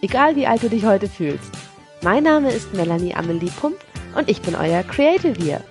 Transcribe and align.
egal 0.00 0.36
wie 0.36 0.46
alt 0.46 0.62
du 0.62 0.68
dich 0.68 0.84
heute 0.84 1.08
fühlst. 1.08 1.50
Mein 2.02 2.24
Name 2.24 2.52
ist 2.52 2.74
Melanie 2.74 3.14
Amelie 3.14 3.50
Pump 3.50 3.76
und 4.14 4.28
ich 4.28 4.42
bin 4.42 4.54
euer 4.54 4.82
Creative 4.82 5.34
hier. 5.34 5.62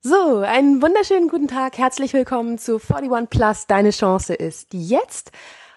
So, 0.00 0.38
einen 0.38 0.80
wunderschönen 0.80 1.28
guten 1.28 1.48
Tag, 1.48 1.76
herzlich 1.76 2.12
willkommen 2.12 2.58
zu 2.58 2.80
41 2.80 3.30
Plus, 3.30 3.66
deine 3.66 3.90
Chance 3.90 4.34
ist 4.34 4.68
jetzt. 4.72 5.32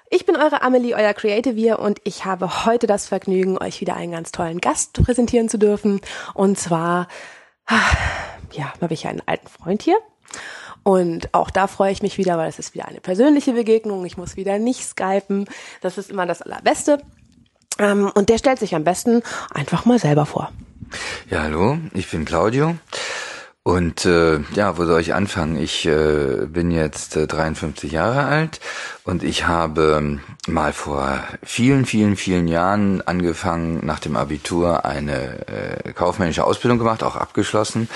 Ich 0.09 0.25
bin 0.25 0.35
eure 0.35 0.61
Amelie, 0.61 0.93
euer 0.93 1.13
Creative 1.13 1.55
hier 1.55 1.79
und 1.79 1.99
ich 2.03 2.25
habe 2.25 2.65
heute 2.65 2.85
das 2.85 3.07
Vergnügen, 3.07 3.57
euch 3.57 3.79
wieder 3.79 3.95
einen 3.95 4.11
ganz 4.11 4.31
tollen 4.31 4.59
Gast 4.59 4.93
präsentieren 4.93 5.49
zu 5.49 5.57
dürfen. 5.57 6.01
Und 6.33 6.59
zwar 6.59 7.07
ja, 8.51 8.73
habe 8.81 8.93
ich 8.93 9.07
einen 9.07 9.21
alten 9.25 9.47
Freund 9.47 9.81
hier. 9.81 9.97
Und 10.83 11.33
auch 11.33 11.49
da 11.49 11.67
freue 11.67 11.91
ich 11.91 12.01
mich 12.01 12.17
wieder, 12.17 12.37
weil 12.37 12.49
es 12.49 12.59
ist 12.59 12.73
wieder 12.73 12.87
eine 12.87 13.01
persönliche 13.01 13.53
Begegnung. 13.53 14.05
Ich 14.05 14.17
muss 14.17 14.35
wieder 14.35 14.57
nicht 14.57 14.83
skypen. 14.83 15.45
Das 15.81 15.97
ist 15.97 16.09
immer 16.09 16.25
das 16.25 16.41
Allerbeste. 16.41 17.01
Ähm, 17.77 18.11
und 18.13 18.29
der 18.29 18.37
stellt 18.37 18.59
sich 18.59 18.75
am 18.75 18.83
besten 18.83 19.21
einfach 19.53 19.85
mal 19.85 19.99
selber 19.99 20.25
vor. 20.25 20.51
Ja, 21.29 21.43
hallo, 21.43 21.77
ich 21.93 22.09
bin 22.09 22.25
Claudio. 22.25 22.75
Und 23.63 24.05
äh, 24.07 24.39
ja, 24.55 24.79
wo 24.79 24.85
soll 24.85 25.01
ich 25.01 25.13
anfangen? 25.13 25.55
Ich 25.61 25.85
äh, 25.85 26.47
bin 26.47 26.71
jetzt 26.71 27.15
äh, 27.15 27.27
53 27.27 27.91
Jahre 27.91 28.23
alt 28.23 28.59
und 29.03 29.21
ich 29.21 29.45
habe 29.45 29.97
ähm, 29.99 30.21
mal 30.47 30.73
vor 30.73 31.23
vielen, 31.43 31.85
vielen, 31.85 32.15
vielen 32.15 32.47
Jahren 32.47 33.01
angefangen, 33.05 33.85
nach 33.85 33.99
dem 33.99 34.15
Abitur 34.15 34.83
eine 34.83 35.47
äh, 35.47 35.93
kaufmännische 35.93 36.43
Ausbildung 36.43 36.79
gemacht, 36.79 37.03
auch 37.03 37.15
abgeschlossen 37.15 37.87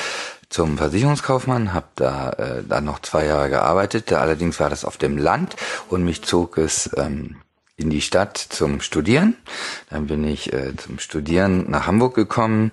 zum 0.56 0.78
Versicherungskaufmann, 0.78 1.74
habe 1.74 1.88
da 1.96 2.30
äh, 2.30 2.64
dann 2.66 2.86
noch 2.86 3.00
zwei 3.00 3.26
Jahre 3.26 3.50
gearbeitet. 3.50 4.14
Allerdings 4.14 4.58
war 4.62 4.70
das 4.70 4.86
auf 4.86 4.96
dem 4.96 5.18
Land 5.18 5.58
und 5.90 6.06
mich 6.06 6.24
zog 6.24 6.58
es 6.58 6.90
ähm, 6.96 7.36
in 7.76 7.90
die 7.90 8.00
Stadt 8.00 8.38
zum 8.38 8.80
Studieren. 8.80 9.36
Dann 9.90 10.08
bin 10.08 10.24
ich 10.24 10.54
äh, 10.54 10.74
zum 10.78 11.00
Studieren 11.00 11.70
nach 11.70 11.88
Hamburg 11.88 12.16
gekommen 12.16 12.72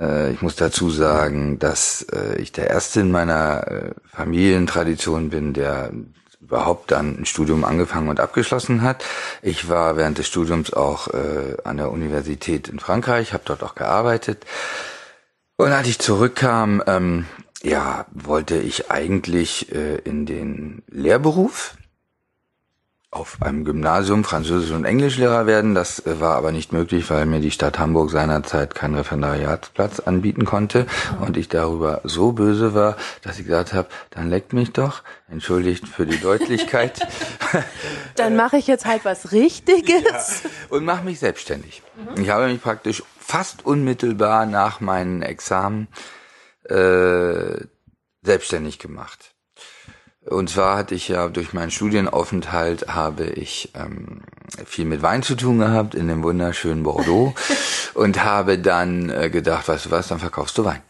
äh, 0.00 0.32
ich 0.32 0.42
muss 0.42 0.56
dazu 0.56 0.90
sagen, 0.90 1.60
dass 1.60 2.04
äh, 2.12 2.40
ich 2.40 2.50
der 2.50 2.68
Erste 2.68 2.98
in 2.98 3.12
meiner 3.12 3.68
äh, 3.68 3.90
Familientradition 4.12 5.30
bin, 5.30 5.52
der 5.52 5.92
überhaupt 6.40 6.90
dann 6.90 7.20
ein 7.20 7.26
Studium 7.26 7.64
angefangen 7.64 8.08
und 8.08 8.18
abgeschlossen 8.18 8.82
hat. 8.82 9.04
Ich 9.40 9.68
war 9.68 9.96
während 9.96 10.18
des 10.18 10.26
Studiums 10.26 10.72
auch 10.72 11.06
an 11.62 11.76
der 11.76 11.92
Universität 11.92 12.66
in 12.68 12.80
Frankreich, 12.80 13.32
habe 13.32 13.44
dort 13.46 13.62
auch 13.62 13.76
gearbeitet. 13.76 14.44
Und 15.62 15.70
als 15.70 15.86
ich 15.86 16.00
zurückkam, 16.00 16.82
ähm, 16.88 17.26
ja, 17.62 18.06
wollte 18.10 18.56
ich 18.56 18.90
eigentlich 18.90 19.70
in 19.70 20.26
den 20.26 20.82
Lehrberuf 20.90 21.76
auf 23.12 23.42
einem 23.42 23.66
Gymnasium 23.66 24.24
Französisch- 24.24 24.72
und 24.72 24.86
Englischlehrer 24.86 25.44
werden. 25.46 25.74
Das 25.74 26.04
äh, 26.06 26.18
war 26.18 26.34
aber 26.34 26.50
nicht 26.50 26.72
möglich, 26.72 27.10
weil 27.10 27.26
mir 27.26 27.40
die 27.40 27.50
Stadt 27.50 27.78
Hamburg 27.78 28.10
seinerzeit 28.10 28.74
keinen 28.74 28.94
Referendariatsplatz 28.94 30.00
anbieten 30.00 30.46
konnte 30.46 30.86
und 31.20 31.36
ich 31.36 31.50
darüber 31.50 32.00
so 32.04 32.32
böse 32.32 32.72
war, 32.72 32.96
dass 33.20 33.38
ich 33.38 33.44
gesagt 33.44 33.74
habe, 33.74 33.88
dann 34.10 34.30
leckt 34.30 34.54
mich 34.54 34.72
doch, 34.72 35.02
entschuldigt 35.30 35.86
für 35.86 36.06
die 36.06 36.18
Deutlichkeit. 36.18 37.06
dann 38.16 38.34
mache 38.34 38.56
ich 38.56 38.66
jetzt 38.66 38.86
halt 38.86 39.04
was 39.04 39.30
Richtiges. 39.30 40.42
Ja, 40.42 40.50
und 40.70 40.86
mache 40.86 41.04
mich 41.04 41.18
selbstständig. 41.18 41.82
Ich 42.16 42.30
habe 42.30 42.46
mich 42.46 42.62
praktisch 42.62 43.02
fast 43.22 43.64
unmittelbar 43.64 44.46
nach 44.46 44.80
meinen 44.80 45.22
Examen 45.22 45.88
äh, 46.64 47.64
selbstständig 48.22 48.78
gemacht. 48.78 49.34
Und 50.24 50.50
zwar 50.50 50.76
hatte 50.76 50.94
ich 50.94 51.08
ja 51.08 51.28
durch 51.28 51.52
meinen 51.52 51.72
Studienaufenthalt 51.72 52.88
habe 52.88 53.24
ich 53.24 53.72
ähm, 53.74 54.22
viel 54.64 54.84
mit 54.84 55.02
Wein 55.02 55.22
zu 55.22 55.34
tun 55.34 55.58
gehabt 55.58 55.94
in 55.96 56.06
dem 56.06 56.22
wunderschönen 56.22 56.84
Bordeaux 56.84 57.34
und 57.94 58.22
habe 58.22 58.58
dann 58.58 59.10
äh, 59.10 59.30
gedacht, 59.30 59.66
weißt 59.66 59.86
du 59.86 59.90
was, 59.90 60.08
dann 60.08 60.20
verkaufst 60.20 60.56
du 60.58 60.64
Wein. 60.64 60.82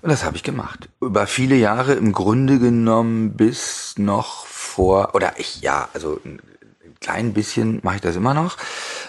Und 0.00 0.10
das 0.10 0.24
habe 0.24 0.36
ich 0.36 0.42
gemacht. 0.42 0.88
Über 1.00 1.26
viele 1.26 1.54
Jahre 1.56 1.92
im 1.92 2.12
Grunde 2.12 2.58
genommen 2.58 3.36
bis 3.36 3.94
noch 3.98 4.46
vor, 4.46 5.14
oder 5.14 5.34
ich, 5.36 5.60
ja, 5.60 5.88
also 5.92 6.18
klein 7.02 7.32
bisschen 7.34 7.80
mache 7.82 7.96
ich 7.96 8.00
das 8.00 8.16
immer 8.16 8.34
noch. 8.34 8.56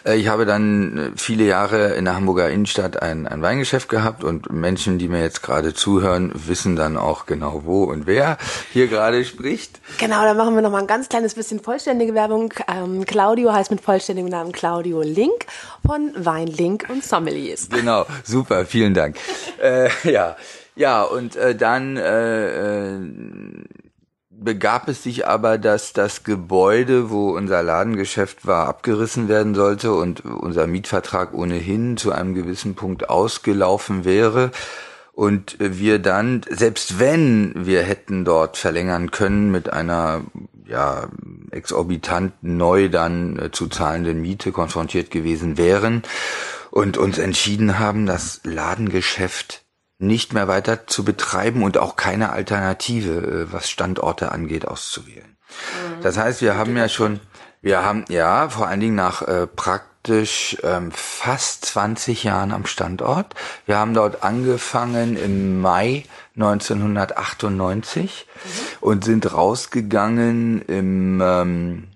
Äh, 0.05 0.15
ich 0.15 0.27
habe 0.27 0.45
dann 0.45 0.97
äh, 0.97 1.11
viele 1.15 1.45
Jahre 1.45 1.93
in 1.93 2.05
der 2.05 2.15
Hamburger 2.15 2.49
Innenstadt 2.49 3.01
ein, 3.01 3.27
ein 3.27 3.41
Weingeschäft 3.41 3.87
gehabt 3.87 4.23
und 4.23 4.51
Menschen, 4.51 4.97
die 4.97 5.07
mir 5.07 5.21
jetzt 5.21 5.41
gerade 5.43 5.73
zuhören, 5.73 6.31
wissen 6.33 6.75
dann 6.75 6.97
auch 6.97 7.25
genau, 7.25 7.61
wo 7.65 7.83
und 7.83 8.07
wer 8.07 8.37
hier 8.71 8.87
gerade 8.87 9.23
spricht. 9.23 9.79
Genau, 9.99 10.23
da 10.23 10.33
machen 10.33 10.55
wir 10.55 10.61
noch 10.61 10.71
mal 10.71 10.81
ein 10.81 10.87
ganz 10.87 11.07
kleines 11.09 11.35
bisschen 11.35 11.59
vollständige 11.59 12.13
Werbung. 12.13 12.53
Ähm, 12.67 13.05
Claudio 13.05 13.53
heißt 13.53 13.71
mit 13.71 13.81
vollständigem 13.81 14.29
Namen 14.29 14.51
Claudio 14.51 15.01
Link 15.01 15.45
von 15.85 16.11
Weinlink 16.15 16.87
und 16.89 17.03
Sommeliers. 17.03 17.69
Genau, 17.69 18.05
super, 18.23 18.65
vielen 18.65 18.93
Dank. 18.93 19.17
äh, 19.61 19.89
ja, 20.03 20.35
ja, 20.75 21.03
und 21.03 21.35
äh, 21.35 21.55
dann 21.55 21.97
äh, 21.97 22.95
äh, 22.95 22.99
begab 24.43 24.87
es 24.87 25.03
sich 25.03 25.27
aber, 25.27 25.57
dass 25.57 25.93
das 25.93 26.23
Gebäude, 26.23 27.09
wo 27.09 27.31
unser 27.31 27.63
Ladengeschäft 27.63 28.45
war, 28.45 28.67
abgerissen 28.67 29.27
werden 29.27 29.55
sollte 29.55 29.93
und 29.93 30.25
unser 30.25 30.67
Mietvertrag 30.67 31.33
ohnehin 31.33 31.97
zu 31.97 32.11
einem 32.11 32.33
gewissen 32.33 32.75
Punkt 32.75 33.09
ausgelaufen 33.09 34.05
wäre. 34.05 34.51
Und 35.13 35.57
wir 35.59 35.99
dann, 35.99 36.41
selbst 36.49 36.99
wenn 36.99 37.53
wir 37.55 37.83
hätten 37.83 38.25
dort 38.25 38.57
verlängern 38.57 39.11
können 39.11 39.51
mit 39.51 39.71
einer 39.71 40.21
ja, 40.65 41.07
exorbitant 41.51 42.33
neu 42.41 42.89
dann 42.89 43.37
äh, 43.37 43.51
zu 43.51 43.67
zahlenden 43.67 44.21
Miete 44.21 44.51
konfrontiert 44.51 45.11
gewesen 45.11 45.57
wären 45.57 46.03
und 46.71 46.97
uns 46.97 47.19
entschieden 47.19 47.77
haben, 47.77 48.05
das 48.05 48.41
Ladengeschäft 48.43 49.62
nicht 50.07 50.33
mehr 50.33 50.47
weiter 50.47 50.87
zu 50.87 51.03
betreiben 51.03 51.63
und 51.63 51.77
auch 51.77 51.95
keine 51.95 52.31
Alternative, 52.31 53.47
äh, 53.47 53.53
was 53.53 53.69
Standorte 53.69 54.31
angeht, 54.31 54.67
auszuwählen. 54.67 55.35
Mhm. 55.97 56.01
Das 56.01 56.17
heißt, 56.17 56.41
wir 56.41 56.55
haben 56.57 56.75
ja 56.77 56.89
schon, 56.89 57.19
wir 57.61 57.83
haben 57.83 58.05
ja 58.09 58.49
vor 58.49 58.67
allen 58.67 58.79
Dingen 58.79 58.95
nach 58.95 59.21
äh, 59.21 59.47
praktisch 59.47 60.57
ähm, 60.63 60.91
fast 60.91 61.65
20 61.65 62.23
Jahren 62.23 62.51
am 62.51 62.65
Standort. 62.65 63.33
Wir 63.65 63.77
haben 63.77 63.93
dort 63.93 64.23
angefangen 64.23 65.15
im 65.15 65.61
Mai 65.61 66.03
1998 66.35 68.27
mhm. 68.27 68.49
und 68.81 69.05
sind 69.05 69.33
rausgegangen 69.33 70.61
im 70.63 71.21
ähm, 71.21 71.87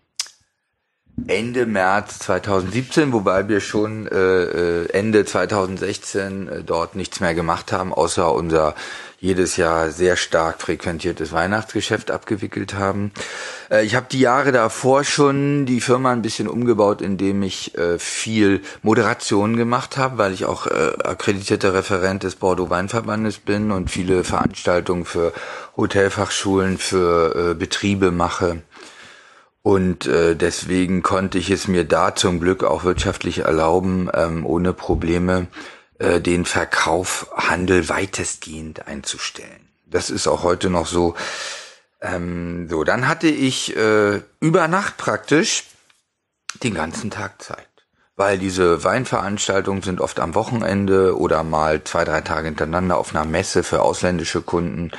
Ende 1.26 1.66
März 1.66 2.20
2017, 2.20 3.12
wobei 3.12 3.50
wir 3.50 3.60
schon 3.60 4.08
äh, 4.08 4.44
äh 4.44 4.90
Ende 4.92 5.26
2016 5.26 6.48
äh, 6.48 6.64
dort 6.64 6.96
nichts 6.96 7.20
mehr 7.20 7.34
gemacht 7.34 7.72
haben, 7.72 7.92
außer 7.92 8.32
unser 8.32 8.76
jedes 9.20 9.58
Jahr 9.58 9.90
sehr 9.90 10.16
stark 10.16 10.62
frequentiertes 10.62 11.32
Weihnachtsgeschäft 11.32 12.12
abgewickelt 12.12 12.76
haben. 12.76 13.12
Äh, 13.72 13.84
ich 13.84 13.96
habe 13.96 14.06
die 14.12 14.20
Jahre 14.20 14.52
davor 14.52 15.04
schon 15.04 15.66
die 15.66 15.82
Firma 15.82 16.12
ein 16.12 16.22
bisschen 16.22 16.48
umgebaut, 16.48 17.02
indem 17.02 17.42
ich 17.42 17.76
äh, 17.76 17.98
viel 17.98 18.62
Moderation 18.84 19.58
gemacht 19.58 19.98
habe, 19.98 20.20
weil 20.20 20.34
ich 20.34 20.46
auch 20.46 20.68
äh, 20.68 20.94
akkreditierter 21.04 21.74
Referent 21.74 22.24
des 22.24 22.36
Bordeaux 22.36 22.70
Weinverbandes 22.70 23.40
bin 23.40 23.72
und 23.72 23.90
viele 23.90 24.24
Veranstaltungen 24.24 25.04
für 25.04 25.34
Hotelfachschulen, 25.76 26.78
für 26.78 27.52
äh, 27.52 27.54
Betriebe 27.56 28.12
mache 28.12 28.62
und 29.68 30.08
äh, 30.08 30.34
deswegen 30.38 31.04
konnte 31.04 31.38
ich 31.38 31.50
es 31.50 31.68
mir 31.68 31.84
da 31.84 32.16
zum 32.16 32.40
Glück 32.40 32.64
auch 32.64 32.86
wirtschaftlich 32.86 33.40
erlauben, 33.40 34.10
ähm, 34.14 34.46
ohne 34.46 34.72
Probleme 34.72 35.48
äh, 36.00 36.22
den 36.22 36.46
Verkauf, 36.46 37.30
Handel 37.36 37.90
weitestgehend 37.90 38.88
einzustellen. 38.88 39.68
Das 39.86 40.10
ist 40.10 40.26
auch 40.26 40.44
heute 40.44 40.70
noch 40.70 40.88
so. 40.88 41.16
Ähm, 42.00 42.70
so, 42.70 42.86
dann 42.86 43.10
hatte 43.10 43.28
ich 43.28 43.76
äh, 43.76 44.22
über 44.40 44.70
Nacht 44.70 44.96
praktisch 44.96 45.66
den 46.64 46.74
ganzen 46.74 47.12
Tag 47.12 47.42
Zeit. 47.42 47.68
Weil 48.16 48.40
diese 48.40 48.86
Weinveranstaltungen 48.86 49.82
sind 49.82 50.00
oft 50.00 50.22
am 50.22 50.34
Wochenende 50.34 51.20
oder 51.20 51.44
mal 51.44 51.84
zwei, 51.84 52.06
drei 52.06 52.22
Tage 52.22 52.46
hintereinander 52.46 52.98
auf 52.98 53.14
einer 53.14 53.26
Messe 53.26 53.64
für 53.64 53.82
ausländische 53.82 54.42
Kunden, 54.42 54.92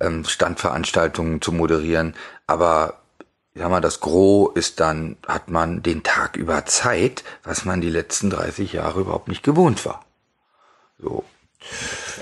ähm, 0.00 0.26
Standveranstaltungen 0.26 1.40
zu 1.40 1.50
moderieren. 1.50 2.14
Aber 2.46 2.98
ich 3.56 3.62
sag 3.62 3.70
mal, 3.70 3.80
das 3.80 4.00
Gros 4.00 4.50
ist 4.54 4.80
dann, 4.80 5.16
hat 5.26 5.48
man 5.48 5.82
den 5.82 6.02
Tag 6.02 6.36
über 6.36 6.66
Zeit, 6.66 7.24
was 7.42 7.64
man 7.64 7.80
die 7.80 7.88
letzten 7.88 8.28
30 8.28 8.74
Jahre 8.74 9.00
überhaupt 9.00 9.28
nicht 9.28 9.42
gewohnt 9.42 9.86
war. 9.86 10.04
So. 10.98 11.24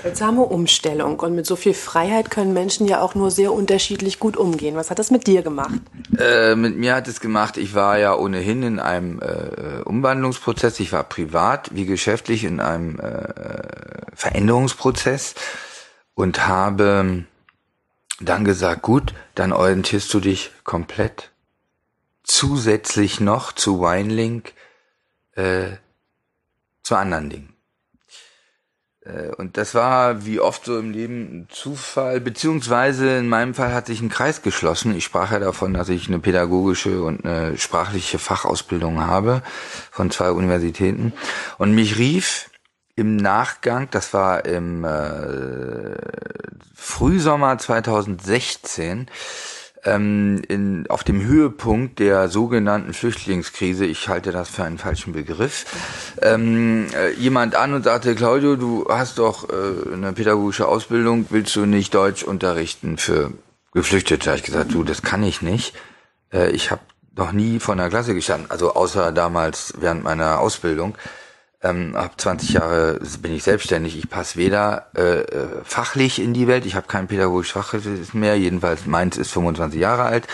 Seltsame 0.01 0.43
Umstellung. 0.43 1.19
Und 1.19 1.35
mit 1.35 1.45
so 1.45 1.57
viel 1.57 1.73
Freiheit 1.73 2.31
können 2.31 2.53
Menschen 2.53 2.87
ja 2.87 3.01
auch 3.01 3.15
nur 3.15 3.31
sehr 3.31 3.51
unterschiedlich 3.51 4.17
gut 4.17 4.37
umgehen. 4.37 4.77
Was 4.77 4.89
hat 4.89 4.97
das 4.97 5.11
mit 5.11 5.27
dir 5.27 5.41
gemacht? 5.41 5.81
Äh, 6.17 6.55
mit 6.55 6.77
mir 6.77 6.95
hat 6.95 7.09
es 7.09 7.19
gemacht, 7.19 7.57
ich 7.57 7.75
war 7.75 7.97
ja 7.97 8.15
ohnehin 8.15 8.63
in 8.63 8.79
einem 8.79 9.19
äh, 9.19 9.81
Umwandlungsprozess. 9.83 10.79
Ich 10.79 10.93
war 10.93 11.03
privat 11.03 11.75
wie 11.75 11.85
geschäftlich 11.85 12.45
in 12.45 12.61
einem 12.61 12.97
äh, 12.97 13.27
Veränderungsprozess 14.13 15.35
und 16.13 16.47
habe 16.47 17.25
dann 18.19 18.45
gesagt, 18.45 18.81
gut, 18.81 19.13
dann 19.35 19.51
orientierst 19.51 20.13
du 20.13 20.19
dich 20.19 20.51
komplett 20.63 21.31
zusätzlich 22.23 23.19
noch 23.19 23.51
zu 23.51 23.81
Winelink 23.81 24.53
äh, 25.33 25.71
zu 26.81 26.95
anderen 26.95 27.29
Dingen. 27.29 27.55
Äh, 29.05 29.29
und 29.35 29.57
das 29.57 29.75
war 29.75 30.25
wie 30.25 30.39
oft 30.39 30.65
so 30.65 30.79
im 30.79 30.91
Leben 30.91 31.21
ein 31.21 31.47
Zufall, 31.49 32.19
beziehungsweise 32.19 33.17
in 33.17 33.29
meinem 33.29 33.53
Fall 33.53 33.73
hat 33.73 33.87
sich 33.87 34.01
ein 34.01 34.09
Kreis 34.09 34.41
geschlossen. 34.41 34.95
Ich 34.95 35.05
sprach 35.05 35.31
ja 35.31 35.39
davon, 35.39 35.73
dass 35.73 35.89
ich 35.89 36.07
eine 36.07 36.19
pädagogische 36.19 37.03
und 37.03 37.25
eine 37.25 37.57
sprachliche 37.57 38.19
Fachausbildung 38.19 39.01
habe 39.01 39.43
von 39.91 40.11
zwei 40.11 40.31
Universitäten. 40.31 41.13
Und 41.57 41.75
mich 41.75 41.97
rief 41.97 42.49
im 42.95 43.17
Nachgang, 43.17 43.89
das 43.91 44.13
war 44.13 44.45
im 44.45 44.83
äh, 44.83 45.97
Frühsommer 46.73 47.57
2016, 47.57 49.07
ähm, 49.83 50.41
in, 50.47 50.85
auf 50.89 51.03
dem 51.03 51.23
Höhepunkt 51.23 51.99
der 51.99 52.29
sogenannten 52.29 52.93
Flüchtlingskrise, 52.93 53.85
ich 53.85 54.07
halte 54.07 54.31
das 54.31 54.49
für 54.49 54.63
einen 54.63 54.77
falschen 54.77 55.13
Begriff, 55.13 55.65
ähm, 56.21 56.87
äh, 56.95 57.11
jemand 57.11 57.55
an 57.55 57.73
und 57.73 57.83
sagte, 57.83 58.15
Claudio, 58.15 58.55
du 58.55 58.87
hast 58.89 59.19
doch 59.19 59.49
äh, 59.49 59.93
eine 59.93 60.13
pädagogische 60.13 60.67
Ausbildung, 60.67 61.27
willst 61.29 61.55
du 61.55 61.65
nicht 61.65 61.93
Deutsch 61.93 62.23
unterrichten 62.23 62.97
für 62.97 63.31
Geflüchtete? 63.73 64.33
Ich 64.35 64.43
gesagt, 64.43 64.73
du, 64.73 64.83
das 64.83 65.01
kann 65.01 65.21
ich 65.23 65.41
nicht. 65.41 65.75
Äh, 66.33 66.49
ich 66.51 66.71
habe 66.71 66.81
noch 67.15 67.31
nie 67.31 67.59
von 67.59 67.77
der 67.77 67.89
Klasse 67.89 68.13
gestanden, 68.15 68.49
also 68.49 68.73
außer 68.73 69.11
damals 69.11 69.73
während 69.79 70.03
meiner 70.03 70.39
Ausbildung 70.39 70.97
ähm, 71.65 71.95
ab 71.95 72.19
20 72.19 72.53
Jahre 72.53 72.99
bin 73.21 73.33
ich 73.33 73.43
selbstständig. 73.43 73.97
Ich 73.97 74.09
passe 74.09 74.37
weder 74.37 74.87
äh, 74.95 75.21
äh, 75.21 75.47
fachlich 75.63 76.21
in 76.21 76.33
die 76.33 76.47
Welt, 76.47 76.65
ich 76.65 76.75
habe 76.75 76.87
kein 76.87 77.07
pädagogisches 77.07 77.53
Fachwissen 77.53 78.19
mehr, 78.19 78.37
jedenfalls 78.37 78.85
meins 78.85 79.17
ist 79.17 79.31
25 79.31 79.79
Jahre 79.79 80.03
alt. 80.03 80.27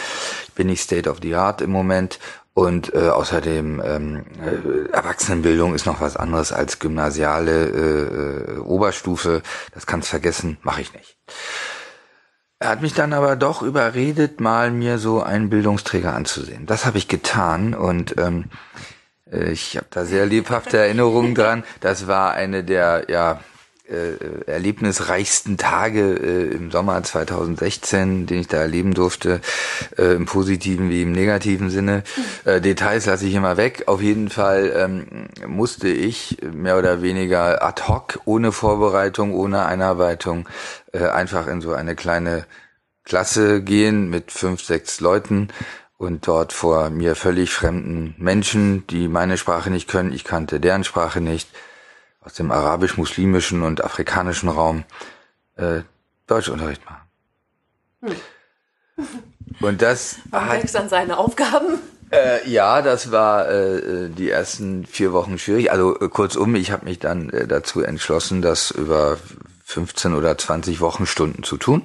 Ich 0.48 0.54
bin 0.54 0.68
nicht 0.68 0.82
State 0.82 1.10
of 1.10 1.20
the 1.22 1.36
Art 1.36 1.62
im 1.62 1.72
Moment 1.72 2.20
und 2.54 2.94
äh, 2.94 3.10
außerdem 3.10 3.82
ähm, 3.84 4.26
äh, 4.44 4.92
Erwachsenenbildung 4.92 5.74
ist 5.74 5.86
noch 5.86 6.02
was 6.02 6.18
anderes 6.18 6.52
als 6.52 6.80
gymnasiale 6.80 7.66
äh, 7.70 8.56
äh 8.56 8.60
Oberstufe. 8.60 9.42
Das 9.74 9.86
kannst 9.86 10.10
vergessen, 10.10 10.58
mache 10.62 10.82
ich 10.82 10.94
nicht. 10.94 11.18
Er 12.60 12.70
hat 12.70 12.82
mich 12.82 12.94
dann 12.94 13.14
aber 13.14 13.36
doch 13.38 13.64
überredet, 13.64 14.40
mal 14.40 14.70
mir 14.70 15.00
so 15.00 15.24
einen 15.24 15.50
Bildungsträger 15.50 16.14
anzusehen. 16.14 16.68
Das 16.68 16.86
habe 16.86 17.00
ich 17.00 17.08
getan 17.08 17.74
und 17.74 18.20
ähm, 18.20 18.46
äh, 18.46 19.01
ich 19.32 19.78
habe 19.78 19.88
da 19.90 20.06
sehr 20.06 20.26
lebhafte 20.26 20.78
Erinnerungen 20.78 21.36
dran. 21.36 21.64
Das 21.80 22.08
war 22.08 22.34
eine 22.34 22.64
der 22.64 23.06
ja 23.10 23.40
äh, 23.92 24.50
erlebnisreichsten 24.50 25.58
Tage 25.58 26.16
äh, 26.16 26.56
im 26.56 26.72
Sommer 26.72 27.04
2016, 27.04 28.26
den 28.26 28.40
ich 28.40 28.48
da 28.48 28.58
erleben 28.58 28.94
durfte, 28.94 29.42
äh, 29.98 30.14
im 30.14 30.26
positiven 30.26 30.90
wie 30.90 31.02
im 31.02 31.12
negativen 31.12 31.70
Sinne. 31.70 32.04
Äh, 32.46 32.62
Details 32.62 33.06
lasse 33.06 33.28
ich 33.28 33.34
immer 33.34 33.58
weg. 33.58 33.84
Auf 33.88 34.02
jeden 34.02 34.30
Fall 34.30 34.72
ähm, 34.76 35.28
musste 35.46 35.90
ich 35.90 36.38
mehr 36.54 36.78
oder 36.78 37.02
weniger 37.02 37.64
ad 37.64 37.84
hoc, 37.88 38.20
ohne 38.26 38.52
Vorbereitung, 38.52 39.34
ohne 39.34 39.66
Einarbeitung, 39.66 40.48
äh, 40.94 41.06
einfach 41.08 41.48
in 41.48 41.62
so 41.62 41.74
eine 41.74 41.96
kleine 41.96 42.46
Klasse 43.04 43.62
gehen 43.62 44.10
mit 44.10 44.32
fünf, 44.32 44.64
sechs 44.64 45.00
Leuten 45.00 45.50
und 46.02 46.26
dort 46.28 46.52
vor 46.52 46.90
mir 46.90 47.16
völlig 47.16 47.54
fremden 47.54 48.16
Menschen, 48.18 48.88
die 48.88 49.08
meine 49.08 49.38
Sprache 49.38 49.70
nicht 49.70 49.88
können, 49.88 50.12
ich 50.14 50.24
kannte 50.24 50.60
deren 50.60 50.84
Sprache 50.84 51.22
nicht, 51.22 51.48
aus 52.22 52.34
dem 52.34 52.52
arabisch-muslimischen 52.52 53.62
und 53.62 53.84
afrikanischen 53.84 54.50
Raum 54.50 54.84
äh, 55.58 55.82
Deutschunterricht 56.26 56.82
machen. 56.86 58.16
Hm. 58.98 59.06
Und 59.60 59.84
das 59.84 60.16
Man 60.32 60.50
hat, 60.50 60.76
an 60.76 60.90
seine 60.90 61.18
Aufgaben. 61.18 61.80
Äh, 62.12 62.50
ja, 62.50 62.82
das 62.82 63.12
war 63.12 63.48
äh, 63.52 64.10
die 64.10 64.32
ersten 64.32 64.88
vier 64.88 65.14
Wochen 65.14 65.38
schwierig. 65.38 65.72
Also 65.72 66.00
äh, 66.00 66.10
kurzum, 66.10 66.56
ich 66.56 66.72
habe 66.72 66.86
mich 66.86 66.98
dann 66.98 67.30
äh, 67.30 67.46
dazu 67.46 67.82
entschlossen, 67.82 68.42
das 68.42 68.72
über 68.72 69.18
15 69.66 70.16
oder 70.16 70.36
20 70.36 70.82
Wochenstunden 70.82 71.44
zu 71.44 71.58
tun. 71.58 71.84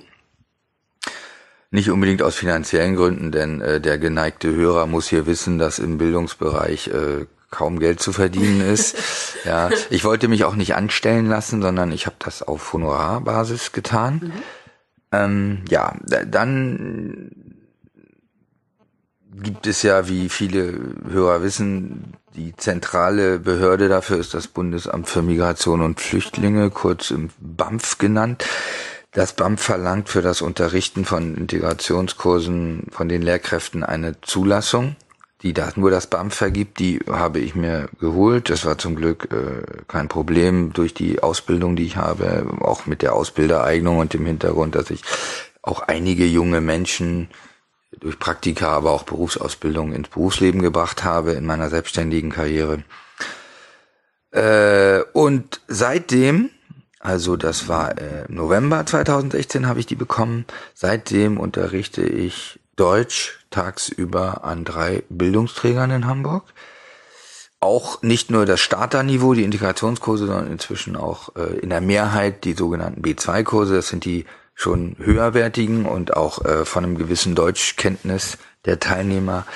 Nicht 1.70 1.90
unbedingt 1.90 2.22
aus 2.22 2.36
finanziellen 2.36 2.96
Gründen, 2.96 3.32
denn 3.32 3.60
äh, 3.60 3.80
der 3.80 3.98
geneigte 3.98 4.54
Hörer 4.54 4.86
muss 4.86 5.08
hier 5.08 5.26
wissen, 5.26 5.58
dass 5.58 5.78
im 5.78 5.98
Bildungsbereich 5.98 6.88
äh, 6.88 7.26
kaum 7.50 7.78
Geld 7.78 8.00
zu 8.00 8.12
verdienen 8.12 8.60
ist. 8.60 8.96
ja, 9.44 9.70
ich 9.90 10.04
wollte 10.04 10.28
mich 10.28 10.44
auch 10.44 10.56
nicht 10.56 10.74
anstellen 10.74 11.26
lassen, 11.26 11.62
sondern 11.62 11.92
ich 11.92 12.06
habe 12.06 12.16
das 12.18 12.42
auf 12.42 12.72
Honorarbasis 12.72 13.72
getan. 13.72 14.20
Mhm. 14.22 14.32
Ähm, 15.12 15.64
ja, 15.68 15.96
dann 16.04 17.30
gibt 19.42 19.66
es 19.66 19.82
ja, 19.82 20.08
wie 20.08 20.28
viele 20.28 20.78
Hörer 21.08 21.42
wissen, 21.42 22.14
die 22.34 22.54
zentrale 22.56 23.38
Behörde 23.38 23.88
dafür 23.88 24.18
ist 24.18 24.34
das 24.34 24.46
Bundesamt 24.46 25.08
für 25.08 25.22
Migration 25.22 25.80
und 25.80 26.00
Flüchtlinge, 26.00 26.70
kurz 26.70 27.10
im 27.10 27.30
BAMF 27.38 27.98
genannt. 27.98 28.44
Das 29.16 29.32
BAMF 29.32 29.62
verlangt 29.62 30.10
für 30.10 30.20
das 30.20 30.42
Unterrichten 30.42 31.06
von 31.06 31.38
Integrationskursen 31.38 32.88
von 32.90 33.08
den 33.08 33.22
Lehrkräften 33.22 33.82
eine 33.82 34.20
Zulassung, 34.20 34.94
die 35.40 35.54
da 35.54 35.70
nur 35.74 35.90
das 35.90 36.08
BAMF 36.08 36.34
vergibt. 36.34 36.78
Die 36.80 37.00
habe 37.08 37.38
ich 37.38 37.54
mir 37.54 37.88
geholt. 37.98 38.50
Das 38.50 38.66
war 38.66 38.76
zum 38.76 38.94
Glück 38.94 39.30
äh, 39.32 39.84
kein 39.88 40.08
Problem 40.08 40.74
durch 40.74 40.92
die 40.92 41.22
Ausbildung, 41.22 41.76
die 41.76 41.86
ich 41.86 41.96
habe, 41.96 42.46
auch 42.60 42.84
mit 42.84 43.00
der 43.00 43.14
Ausbildereignung 43.14 43.96
und 43.96 44.12
dem 44.12 44.26
Hintergrund, 44.26 44.74
dass 44.74 44.90
ich 44.90 45.00
auch 45.62 45.80
einige 45.80 46.26
junge 46.26 46.60
Menschen 46.60 47.30
durch 47.98 48.18
Praktika, 48.18 48.68
aber 48.68 48.90
auch 48.90 49.04
Berufsausbildung 49.04 49.94
ins 49.94 50.10
Berufsleben 50.10 50.60
gebracht 50.60 51.04
habe 51.04 51.32
in 51.32 51.46
meiner 51.46 51.70
selbstständigen 51.70 52.32
Karriere. 52.32 52.84
Äh, 54.30 55.00
und 55.14 55.62
seitdem 55.68 56.50
also 57.06 57.36
das 57.36 57.68
war 57.68 57.96
äh, 57.98 58.24
November 58.26 58.84
2016 58.84 59.68
habe 59.68 59.78
ich 59.78 59.86
die 59.86 59.94
bekommen. 59.94 60.44
Seitdem 60.74 61.38
unterrichte 61.38 62.02
ich 62.02 62.58
Deutsch 62.74 63.38
tagsüber 63.50 64.42
an 64.42 64.64
drei 64.64 65.04
Bildungsträgern 65.08 65.92
in 65.92 66.06
Hamburg. 66.08 66.52
Auch 67.60 68.02
nicht 68.02 68.32
nur 68.32 68.44
das 68.44 68.60
Starterniveau, 68.60 69.34
die 69.34 69.44
Integrationskurse, 69.44 70.26
sondern 70.26 70.50
inzwischen 70.50 70.96
auch 70.96 71.36
äh, 71.36 71.60
in 71.60 71.70
der 71.70 71.80
Mehrheit 71.80 72.42
die 72.42 72.54
sogenannten 72.54 73.02
B2-Kurse. 73.02 73.76
Das 73.76 73.86
sind 73.86 74.04
die 74.04 74.24
schon 74.56 74.96
höherwertigen 74.98 75.86
und 75.86 76.16
auch 76.16 76.44
äh, 76.44 76.64
von 76.64 76.82
einem 76.82 76.98
gewissen 76.98 77.36
Deutschkenntnis 77.36 78.36
der 78.64 78.80
Teilnehmer 78.80 79.46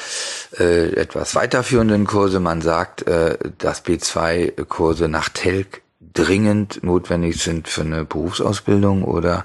äh, 0.56 0.92
etwas 0.92 1.34
weiterführenden 1.34 2.06
Kurse. 2.06 2.38
Man 2.38 2.62
sagt, 2.62 3.08
äh, 3.08 3.38
dass 3.58 3.84
B2-Kurse 3.84 5.08
nach 5.08 5.30
Telk 5.30 5.82
dringend 6.12 6.82
notwendig 6.82 7.42
sind 7.42 7.68
für 7.68 7.82
eine 7.82 8.04
Berufsausbildung 8.04 9.04
oder 9.04 9.44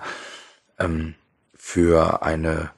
ähm, 0.80 1.16
für 1.56 2.24
eine 2.24 2.72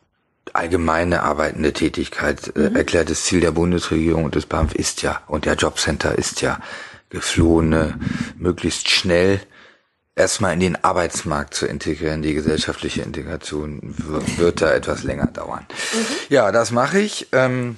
allgemeine 0.53 1.23
arbeitende 1.23 1.73
Tätigkeit. 1.73 2.55
Äh, 2.55 2.69
mhm. 2.69 2.75
Erklärtes 2.75 3.25
Ziel 3.25 3.41
der 3.41 3.51
Bundesregierung 3.51 4.25
und 4.25 4.35
des 4.35 4.45
BAMF 4.45 4.73
ist 4.73 5.01
ja, 5.01 5.21
und 5.27 5.45
der 5.45 5.55
Jobcenter 5.55 6.17
ist 6.17 6.41
ja, 6.41 6.59
Geflohene 7.09 7.97
möglichst 8.37 8.89
schnell 8.89 9.39
erstmal 10.15 10.53
in 10.53 10.59
den 10.59 10.83
Arbeitsmarkt 10.83 11.53
zu 11.53 11.65
integrieren. 11.65 12.21
Die 12.21 12.33
gesellschaftliche 12.33 13.01
Integration 13.01 13.95
wird 14.37 14.61
da 14.61 14.73
etwas 14.73 15.03
länger 15.03 15.27
dauern. 15.27 15.65
Mhm. 15.69 16.05
Ja, 16.29 16.51
das 16.51 16.71
mache 16.71 16.99
ich. 16.99 17.27
Ähm, 17.31 17.77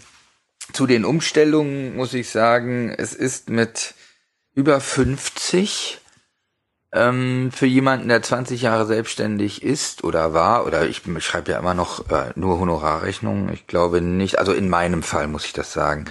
zu 0.73 0.87
den 0.87 1.05
Umstellungen 1.05 1.95
muss 1.95 2.13
ich 2.13 2.29
sagen, 2.29 2.93
es 2.95 3.13
ist 3.13 3.49
mit 3.49 3.93
über 4.59 4.81
50 4.81 6.01
ähm, 6.91 7.49
für 7.53 7.65
jemanden, 7.65 8.09
der 8.09 8.21
20 8.21 8.61
Jahre 8.61 8.85
selbstständig 8.85 9.63
ist 9.63 10.03
oder 10.03 10.33
war, 10.33 10.65
oder 10.65 10.85
ich 10.85 11.01
schreibe 11.19 11.53
ja 11.53 11.59
immer 11.59 11.73
noch 11.73 12.11
äh, 12.11 12.33
nur 12.35 12.59
Honorarrechnungen, 12.59 13.53
ich 13.53 13.67
glaube 13.67 14.01
nicht, 14.01 14.37
also 14.37 14.51
in 14.51 14.67
meinem 14.67 15.01
Fall 15.01 15.27
muss 15.27 15.45
ich 15.45 15.53
das 15.53 15.71
sagen, 15.71 16.05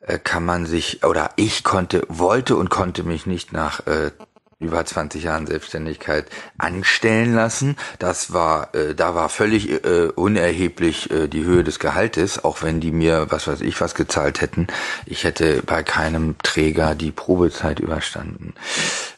äh, 0.00 0.18
kann 0.18 0.44
man 0.44 0.66
sich, 0.66 1.04
oder 1.04 1.30
ich 1.36 1.62
konnte, 1.62 2.02
wollte 2.08 2.56
und 2.56 2.68
konnte 2.68 3.04
mich 3.04 3.26
nicht 3.26 3.52
nach 3.52 3.86
äh, 3.86 4.10
über 4.60 4.84
20 4.84 5.22
Jahren 5.22 5.46
Selbstständigkeit 5.46 6.26
anstellen 6.58 7.34
lassen. 7.34 7.76
Das 8.00 8.32
war, 8.32 8.74
äh, 8.74 8.94
da 8.94 9.14
war 9.14 9.28
völlig 9.28 9.84
äh, 9.84 10.08
unerheblich 10.14 11.10
äh, 11.10 11.28
die 11.28 11.44
Höhe 11.44 11.62
des 11.62 11.78
Gehaltes, 11.78 12.42
auch 12.42 12.62
wenn 12.62 12.80
die 12.80 12.90
mir, 12.90 13.26
was 13.30 13.46
weiß 13.46 13.60
ich, 13.60 13.80
was 13.80 13.94
gezahlt 13.94 14.40
hätten. 14.40 14.66
Ich 15.06 15.22
hätte 15.22 15.62
bei 15.62 15.84
keinem 15.84 16.36
Träger 16.42 16.96
die 16.96 17.12
Probezeit 17.12 17.78
überstanden. 17.78 18.54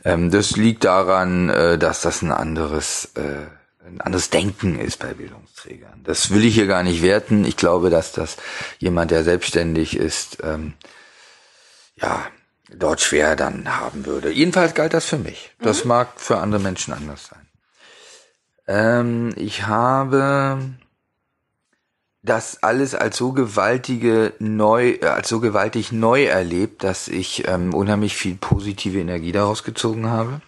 Ähm, 0.05 0.31
das 0.31 0.57
liegt 0.57 0.85
daran, 0.85 1.49
äh, 1.49 1.79
dass 1.79 2.03
das 2.03 2.21
ein 2.21 2.33
anderes, 2.33 3.13
äh, 3.15 3.47
ein 3.87 4.03
anderes 4.03 4.29
Denken 4.29 4.79
ist 4.79 4.99
bei 4.99 5.15
Bildungsträgern. 5.15 6.03
Das 6.05 6.31
will 6.35 6.45
ich 6.45 6.55
hier 6.55 6.67
gar 6.67 6.83
nicht 6.83 7.03
werten. 7.03 7.47
Ich 7.47 7.57
glaube, 7.57 7.89
dass 7.89 8.13
das 8.13 8.37
jemand, 8.79 9.11
der 9.11 9.25
selbstständig 9.25 9.97
ist, 9.97 10.39
ähm, 10.43 10.75
ja, 11.97 12.27
dort 12.75 13.01
schwer 13.01 13.37
dann 13.37 13.79
haben 13.79 14.07
würde. 14.07 14.31
Jedenfalls 14.31 14.75
galt 14.75 14.95
das 14.95 15.07
für 15.07 15.19
mich. 15.19 15.53
Das 15.61 15.85
mhm. 15.85 15.89
mag 15.89 16.09
für 16.17 16.39
andere 16.39 16.61
Menschen 16.61 16.95
anders 16.95 17.27
sein. 17.27 17.47
Ähm, 18.67 19.33
ich 19.37 19.67
habe 19.67 20.61
das 22.23 22.63
alles 22.63 22.95
als 22.95 23.17
so 23.17 23.33
gewaltige 23.33 24.35
neu, 24.39 24.91
äh, 25.01 25.07
als 25.07 25.29
so 25.29 25.41
gewaltig 25.41 25.91
neu 25.93 26.25
erlebt, 26.25 26.85
dass 26.85 27.09
ich 27.09 27.49
ähm, 27.49 27.75
unheimlich 27.75 28.17
viel 28.17 28.37
positive 28.37 29.01
Energie 29.01 29.33
daraus 29.33 29.65
gezogen 29.65 30.09
habe, 30.09 30.41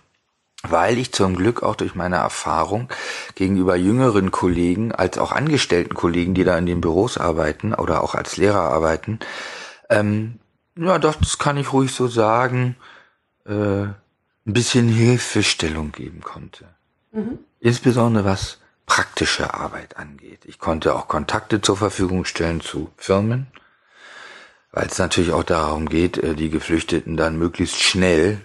weil 0.63 0.99
ich 0.99 1.13
zum 1.13 1.35
Glück 1.35 1.63
auch 1.63 1.75
durch 1.75 1.95
meine 1.95 2.17
Erfahrung 2.17 2.89
gegenüber 3.35 3.75
jüngeren 3.75 4.31
Kollegen, 4.31 4.93
als 4.93 5.19
auch 5.19 5.33
angestellten 5.33 5.95
Kollegen, 5.95 6.35
die 6.35 6.45
da 6.45 6.57
in 6.59 6.67
den 6.67 6.81
Büros 6.81 7.17
arbeiten 7.17 7.75
oder 7.75 8.05
auch 8.05 8.15
als 8.15 8.37
Lehrer 8.37 8.61
arbeiten, 8.61 9.19
ähm, 9.89 10.39
ja, 10.77 10.99
doch, 10.99 11.15
das 11.17 11.39
kann 11.39 11.57
ich 11.57 11.73
ruhig 11.73 11.93
so 11.93 12.09
sagen, 12.09 12.77
äh, 13.47 13.85
ein 13.85 13.97
bisschen 14.45 14.89
Hilfestellung 14.89 15.93
geben 15.93 16.21
konnte. 16.21 16.67
Mhm. 17.13 17.39
Insbesondere 17.61 18.25
was 18.25 18.59
praktische 18.87 19.55
Arbeit 19.55 19.97
angeht. 19.97 20.41
Ich 20.45 20.59
konnte 20.59 20.95
auch 20.95 21.09
Kontakte 21.09 21.61
zur 21.61 21.77
Verfügung 21.77 22.25
stellen 22.25 22.61
zu 22.61 22.91
Firmen, 22.97 23.47
weil 24.73 24.87
es 24.87 24.99
natürlich 24.99 25.33
auch 25.33 25.45
darum 25.45 25.89
geht, 25.89 26.19
äh, 26.19 26.35
die 26.35 26.51
Geflüchteten 26.51 27.17
dann 27.17 27.39
möglichst 27.39 27.81
schnell 27.81 28.41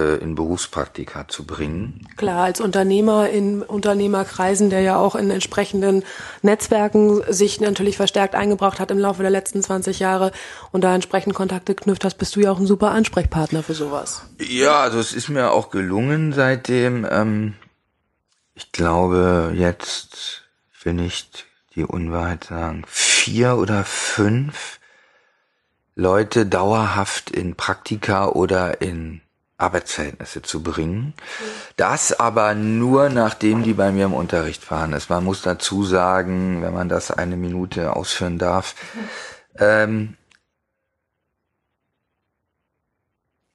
in 0.00 0.34
Berufspraktika 0.34 1.28
zu 1.28 1.44
bringen. 1.44 2.06
Klar, 2.16 2.44
als 2.44 2.60
Unternehmer 2.60 3.28
in 3.28 3.62
Unternehmerkreisen, 3.62 4.70
der 4.70 4.80
ja 4.80 4.96
auch 4.96 5.14
in 5.14 5.30
entsprechenden 5.30 6.04
Netzwerken 6.42 7.22
sich 7.28 7.60
natürlich 7.60 7.96
verstärkt 7.96 8.34
eingebracht 8.34 8.80
hat 8.80 8.90
im 8.90 8.98
Laufe 8.98 9.22
der 9.22 9.30
letzten 9.30 9.62
20 9.62 9.98
Jahre 10.00 10.32
und 10.72 10.82
da 10.82 10.94
entsprechend 10.94 11.34
Kontakte 11.34 11.74
knüpft 11.74 12.04
hast, 12.04 12.18
bist 12.18 12.36
du 12.36 12.40
ja 12.40 12.52
auch 12.52 12.58
ein 12.58 12.66
super 12.66 12.90
Ansprechpartner 12.90 13.62
für 13.62 13.74
sowas. 13.74 14.22
Ja, 14.38 14.80
also 14.80 14.98
es 14.98 15.12
ist 15.12 15.28
mir 15.28 15.52
auch 15.52 15.70
gelungen 15.70 16.32
seitdem. 16.32 17.06
Ähm, 17.10 17.54
ich 18.54 18.72
glaube 18.72 19.52
jetzt, 19.54 20.44
ich 20.72 20.84
will 20.84 20.94
nicht 20.94 21.46
die 21.74 21.84
Unwahrheit 21.84 22.44
sagen, 22.44 22.84
vier 22.86 23.56
oder 23.56 23.84
fünf 23.84 24.80
Leute 25.94 26.46
dauerhaft 26.46 27.30
in 27.30 27.54
Praktika 27.54 28.28
oder 28.28 28.82
in 28.82 29.20
Arbeitsverhältnisse 29.58 30.42
zu 30.42 30.62
bringen. 30.62 31.14
Das 31.76 32.18
aber 32.18 32.54
nur 32.54 33.08
nachdem 33.08 33.62
die 33.62 33.74
bei 33.74 33.90
mir 33.90 34.04
im 34.04 34.14
Unterricht 34.14 34.70
waren. 34.70 34.92
Es, 34.92 35.08
man 35.08 35.24
muss 35.24 35.42
dazu 35.42 35.84
sagen, 35.84 36.62
wenn 36.62 36.74
man 36.74 36.88
das 36.88 37.10
eine 37.10 37.36
Minute 37.36 37.96
ausführen 37.96 38.38
darf, 38.38 38.74
ähm, 39.58 40.16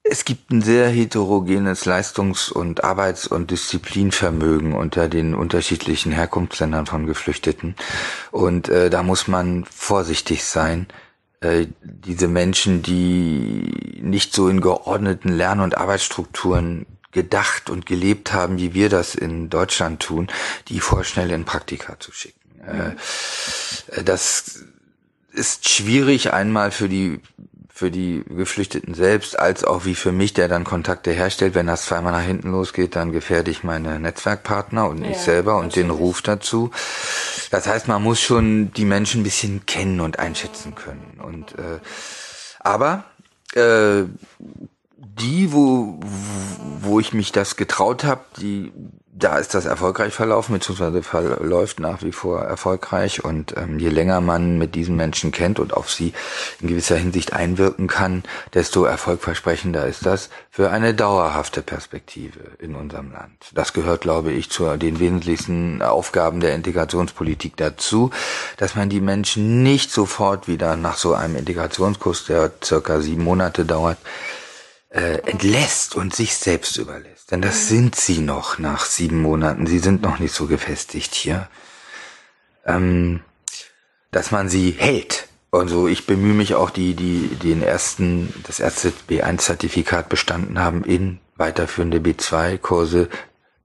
es 0.04 0.24
gibt 0.24 0.50
ein 0.50 0.60
sehr 0.60 0.88
heterogenes 0.88 1.86
Leistungs- 1.86 2.50
und 2.50 2.82
Arbeits- 2.84 3.26
und 3.28 3.50
Disziplinvermögen 3.50 4.74
unter 4.74 5.08
den 5.08 5.34
unterschiedlichen 5.34 6.12
Herkunftsländern 6.12 6.86
von 6.86 7.06
Geflüchteten. 7.06 7.76
Und 8.30 8.68
äh, 8.68 8.90
da 8.90 9.02
muss 9.02 9.28
man 9.28 9.64
vorsichtig 9.64 10.44
sein, 10.44 10.88
äh, 11.42 11.66
diese 11.82 12.28
Menschen, 12.28 12.82
die 12.82 13.98
nicht 14.00 14.34
so 14.34 14.48
in 14.48 14.60
geordneten 14.60 15.28
Lern- 15.28 15.60
und 15.60 15.76
Arbeitsstrukturen 15.76 16.86
gedacht 17.10 17.68
und 17.68 17.84
gelebt 17.84 18.32
haben, 18.32 18.58
wie 18.58 18.74
wir 18.74 18.88
das 18.88 19.14
in 19.14 19.50
Deutschland 19.50 20.00
tun, 20.00 20.28
die 20.68 20.80
vorschnell 20.80 21.30
in 21.30 21.44
Praktika 21.44 22.00
zu 22.00 22.12
schicken. 22.12 22.40
Mhm. 22.64 22.96
Äh, 23.88 24.04
das 24.04 24.64
ist 25.32 25.68
schwierig 25.68 26.32
einmal 26.32 26.70
für 26.70 26.88
die 26.88 27.20
für 27.74 27.90
die 27.90 28.22
Geflüchteten 28.28 28.92
selbst, 28.92 29.38
als 29.38 29.64
auch 29.64 29.86
wie 29.86 29.94
für 29.94 30.12
mich, 30.12 30.34
der 30.34 30.46
dann 30.46 30.62
Kontakte 30.62 31.10
herstellt. 31.10 31.54
Wenn 31.54 31.66
das 31.66 31.86
zweimal 31.86 32.12
nach 32.12 32.22
hinten 32.22 32.52
losgeht, 32.52 32.94
dann 32.96 33.12
gefährde 33.12 33.50
ich 33.50 33.64
meine 33.64 33.98
Netzwerkpartner 33.98 34.88
und 34.88 35.02
ja, 35.02 35.10
ich 35.10 35.16
selber 35.16 35.56
und 35.56 35.74
den 35.74 35.88
Ruf 35.88 36.20
dazu. 36.20 36.70
Das 37.50 37.66
heißt, 37.66 37.88
man 37.88 38.02
muss 38.02 38.20
schon 38.20 38.72
die 38.74 38.84
Menschen 38.84 39.22
ein 39.22 39.24
bisschen 39.24 39.64
kennen 39.64 40.00
und 40.00 40.18
einschätzen 40.18 40.74
können. 40.74 41.18
Und 41.22 41.58
äh, 41.58 41.80
aber 42.60 43.04
äh, 43.54 44.04
die, 44.96 45.52
wo, 45.52 45.98
wo 46.80 47.00
ich 47.00 47.14
mich 47.14 47.32
das 47.32 47.56
getraut 47.56 48.04
habe, 48.04 48.24
die 48.38 48.70
da 49.22 49.38
ist 49.38 49.54
das 49.54 49.64
erfolgreich 49.64 50.12
verlaufen, 50.12 50.54
beziehungsweise 50.54 51.02
verläuft 51.02 51.80
nach 51.80 52.02
wie 52.02 52.12
vor 52.12 52.42
erfolgreich. 52.42 53.24
Und 53.24 53.56
ähm, 53.56 53.78
je 53.78 53.88
länger 53.88 54.20
man 54.20 54.58
mit 54.58 54.74
diesen 54.74 54.96
Menschen 54.96 55.32
kennt 55.32 55.58
und 55.58 55.74
auf 55.74 55.90
sie 55.90 56.12
in 56.60 56.68
gewisser 56.68 56.96
Hinsicht 56.96 57.32
einwirken 57.32 57.86
kann, 57.86 58.24
desto 58.54 58.84
erfolgversprechender 58.84 59.86
ist 59.86 60.06
das 60.06 60.30
für 60.50 60.70
eine 60.70 60.94
dauerhafte 60.94 61.62
Perspektive 61.62 62.40
in 62.58 62.74
unserem 62.74 63.12
Land. 63.12 63.32
Das 63.54 63.72
gehört, 63.72 64.02
glaube 64.02 64.32
ich, 64.32 64.50
zu 64.50 64.76
den 64.76 64.98
wesentlichsten 64.98 65.82
Aufgaben 65.82 66.40
der 66.40 66.54
Integrationspolitik 66.54 67.56
dazu, 67.56 68.10
dass 68.56 68.74
man 68.74 68.88
die 68.88 69.00
Menschen 69.00 69.62
nicht 69.62 69.90
sofort 69.90 70.48
wieder 70.48 70.76
nach 70.76 70.96
so 70.96 71.14
einem 71.14 71.36
Integrationskurs, 71.36 72.24
der 72.26 72.50
circa 72.62 73.00
sieben 73.00 73.24
Monate 73.24 73.64
dauert, 73.64 73.98
äh, 74.92 75.18
entlässt 75.24 75.96
und 75.96 76.14
sich 76.14 76.36
selbst 76.36 76.76
überlässt. 76.76 77.30
Denn 77.30 77.42
das 77.42 77.68
sind 77.68 77.96
sie 77.96 78.18
noch 78.18 78.58
nach 78.58 78.84
sieben 78.84 79.20
Monaten. 79.20 79.66
Sie 79.66 79.78
sind 79.78 80.02
noch 80.02 80.18
nicht 80.18 80.34
so 80.34 80.46
gefestigt 80.46 81.14
hier. 81.14 81.48
Ähm, 82.66 83.22
dass 84.10 84.30
man 84.30 84.48
sie 84.48 84.70
hält. 84.70 85.28
Und 85.50 85.68
so, 85.68 85.88
ich 85.88 86.06
bemühe 86.06 86.34
mich 86.34 86.54
auch, 86.54 86.70
die, 86.70 86.94
die, 86.94 87.28
den 87.42 87.62
ersten, 87.62 88.32
das 88.46 88.60
erste 88.60 88.92
B1-Zertifikat 89.08 90.08
bestanden 90.08 90.58
haben, 90.58 90.84
in 90.84 91.18
weiterführende 91.36 91.98
B2-Kurse 91.98 93.08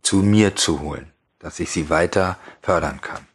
zu 0.01 0.17
mir 0.17 0.55
zu 0.55 0.81
holen, 0.81 1.11
dass 1.39 1.59
ich 1.59 1.69
sie 1.69 1.89
weiter 1.89 2.37
fördern 2.61 3.01
kann. 3.01 3.27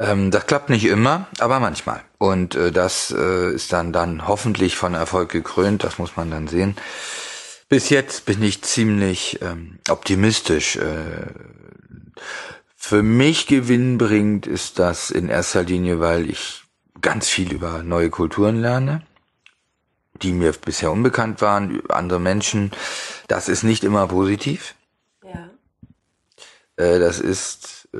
Ähm, 0.00 0.30
das 0.30 0.46
klappt 0.46 0.70
nicht 0.70 0.86
immer, 0.86 1.26
aber 1.38 1.60
manchmal. 1.60 2.00
Und 2.16 2.54
äh, 2.54 2.72
das 2.72 3.14
äh, 3.16 3.52
ist 3.52 3.72
dann 3.72 3.92
dann 3.92 4.26
hoffentlich 4.26 4.74
von 4.76 4.94
Erfolg 4.94 5.30
gekrönt. 5.30 5.84
Das 5.84 5.98
muss 5.98 6.16
man 6.16 6.30
dann 6.30 6.48
sehen. 6.48 6.74
Bis 7.68 7.90
jetzt 7.90 8.24
bin 8.24 8.42
ich 8.42 8.62
ziemlich 8.62 9.40
ähm, 9.42 9.78
optimistisch. 9.90 10.76
Äh, 10.76 11.26
für 12.74 13.02
mich 13.02 13.46
gewinnbringend 13.46 14.46
ist 14.46 14.78
das 14.78 15.10
in 15.10 15.28
erster 15.28 15.64
Linie, 15.64 16.00
weil 16.00 16.30
ich 16.30 16.62
ganz 17.02 17.28
viel 17.28 17.52
über 17.52 17.82
neue 17.82 18.08
Kulturen 18.08 18.60
lerne, 18.60 19.02
die 20.22 20.32
mir 20.32 20.52
bisher 20.52 20.90
unbekannt 20.90 21.42
waren, 21.42 21.82
andere 21.90 22.20
Menschen. 22.20 22.72
Das 23.28 23.48
ist 23.50 23.64
nicht 23.64 23.84
immer 23.84 24.08
positiv. 24.08 24.74
Ja. 25.22 25.50
Äh, 26.76 26.98
das 26.98 27.20
ist 27.20 27.88
äh, 27.92 27.98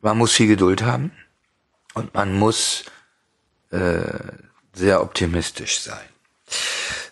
man 0.00 0.18
muss 0.18 0.32
viel 0.32 0.48
Geduld 0.48 0.82
haben 0.82 1.12
und 1.94 2.14
man 2.14 2.38
muss 2.38 2.84
äh, 3.70 4.02
sehr 4.72 5.02
optimistisch 5.02 5.80
sein. 5.80 6.08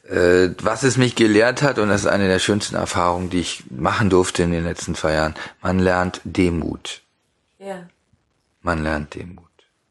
Äh, 0.08 0.54
was 0.62 0.84
es 0.84 0.96
mich 0.96 1.16
gelehrt 1.16 1.62
hat, 1.62 1.78
und 1.78 1.88
das 1.88 2.02
ist 2.02 2.06
eine 2.06 2.28
der 2.28 2.38
schönsten 2.38 2.76
Erfahrungen, 2.76 3.30
die 3.30 3.40
ich 3.40 3.64
machen 3.70 4.08
durfte 4.08 4.44
in 4.44 4.52
den 4.52 4.64
letzten 4.64 4.94
zwei 4.94 5.14
Jahren, 5.14 5.34
man 5.62 5.78
lernt 5.78 6.20
Demut. 6.24 7.02
Ja. 7.58 7.88
Man 8.62 8.82
lernt 8.82 9.14
Demut. 9.14 9.44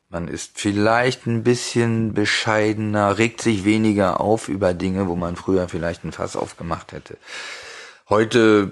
Man 0.10 0.30
ist 0.30 0.52
vielleicht 0.56 1.26
ein 1.26 1.44
bisschen 1.44 2.14
bescheidener, 2.14 3.18
regt 3.18 3.42
sich 3.42 3.66
weniger 3.66 4.22
auf 4.22 4.48
über 4.48 4.74
Dinge, 4.74 5.10
wo 5.10 5.16
man 5.16 5.36
früher 5.36 5.68
vielleicht 5.68 6.06
ein 6.06 6.14
Fass 6.14 6.38
aufgemacht 6.38 6.94
hätte. 6.94 7.18
Heute 8.08 8.72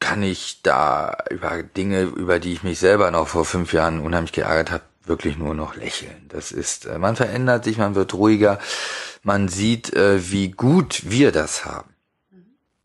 kann 0.00 0.22
ich 0.22 0.60
da 0.62 1.16
über 1.30 1.62
Dinge, 1.62 2.02
über 2.02 2.38
die 2.38 2.52
ich 2.52 2.62
mich 2.62 2.78
selber 2.78 3.10
noch 3.10 3.28
vor 3.28 3.44
fünf 3.44 3.72
Jahren 3.72 4.00
unheimlich 4.00 4.32
geärgert 4.32 4.70
habe, 4.70 4.84
wirklich 5.04 5.38
nur 5.38 5.54
noch 5.54 5.76
lächeln. 5.76 6.26
Das 6.28 6.52
ist, 6.52 6.86
äh, 6.86 6.98
man 6.98 7.16
verändert 7.16 7.64
sich, 7.64 7.78
man 7.78 7.94
wird 7.94 8.14
ruhiger, 8.14 8.58
man 9.22 9.48
sieht, 9.48 9.92
äh, 9.94 10.30
wie 10.30 10.50
gut 10.50 11.02
wir 11.04 11.32
das 11.32 11.64
haben. 11.64 11.90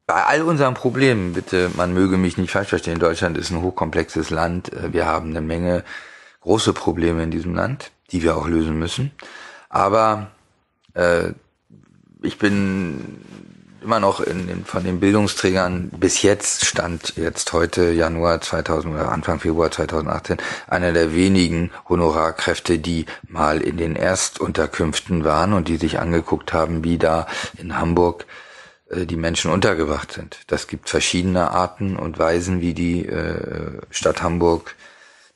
Bei 0.06 0.26
all 0.26 0.42
unseren 0.42 0.74
Problemen, 0.74 1.34
bitte, 1.34 1.70
man 1.76 1.94
möge 1.94 2.18
mich 2.18 2.38
nicht 2.38 2.52
falsch 2.52 2.70
verstehen, 2.70 3.00
Deutschland 3.00 3.38
ist 3.38 3.52
ein 3.52 3.62
hochkomplexes 3.62 4.30
Land, 4.30 4.74
äh, 4.74 4.94
wir 4.94 5.06
haben 5.06 5.30
eine 5.30 5.42
Menge 5.42 5.84
große 6.42 6.74
Probleme 6.74 7.24
in 7.24 7.32
diesem 7.32 7.54
Land, 7.54 7.92
die 8.12 8.24
wir 8.24 8.36
auch 8.36 8.48
lösen 8.48 8.80
müssen. 8.80 9.12
Aber 9.70 10.32
äh, 10.94 11.34
ich 12.22 12.38
bin 12.38 13.22
immer 13.82 14.00
noch 14.00 14.20
in 14.20 14.48
den, 14.48 14.66
von 14.66 14.84
den 14.84 15.00
Bildungsträgern 15.00 15.90
bis 15.90 16.22
jetzt 16.22 16.66
stand 16.66 17.16
jetzt 17.16 17.54
heute 17.54 17.92
Januar 17.92 18.42
2000 18.42 18.94
oder 18.94 19.12
Anfang 19.12 19.40
Februar 19.40 19.72
2018 19.72 20.38
einer 20.68 20.92
der 20.92 21.14
wenigen 21.14 21.72
Honorarkräfte, 21.88 22.80
die 22.80 23.06
mal 23.28 23.62
in 23.62 23.78
den 23.78 23.96
Erstunterkünften 23.96 25.24
waren 25.24 25.54
und 25.54 25.68
die 25.68 25.78
sich 25.78 26.00
angeguckt 26.00 26.54
haben, 26.54 26.84
wie 26.84 26.98
da 26.98 27.28
in 27.58 27.78
Hamburg 27.78 28.26
äh, 28.90 29.06
die 29.06 29.18
Menschen 29.18 29.52
untergebracht 29.52 30.12
sind. 30.12 30.40
Das 30.48 30.68
gibt 30.68 30.90
verschiedene 30.90 31.52
Arten 31.52 31.96
und 31.96 32.20
Weisen, 32.20 32.62
wie 32.62 32.74
die 32.74 33.06
äh, 33.06 33.82
Stadt 33.92 34.22
Hamburg 34.22 34.76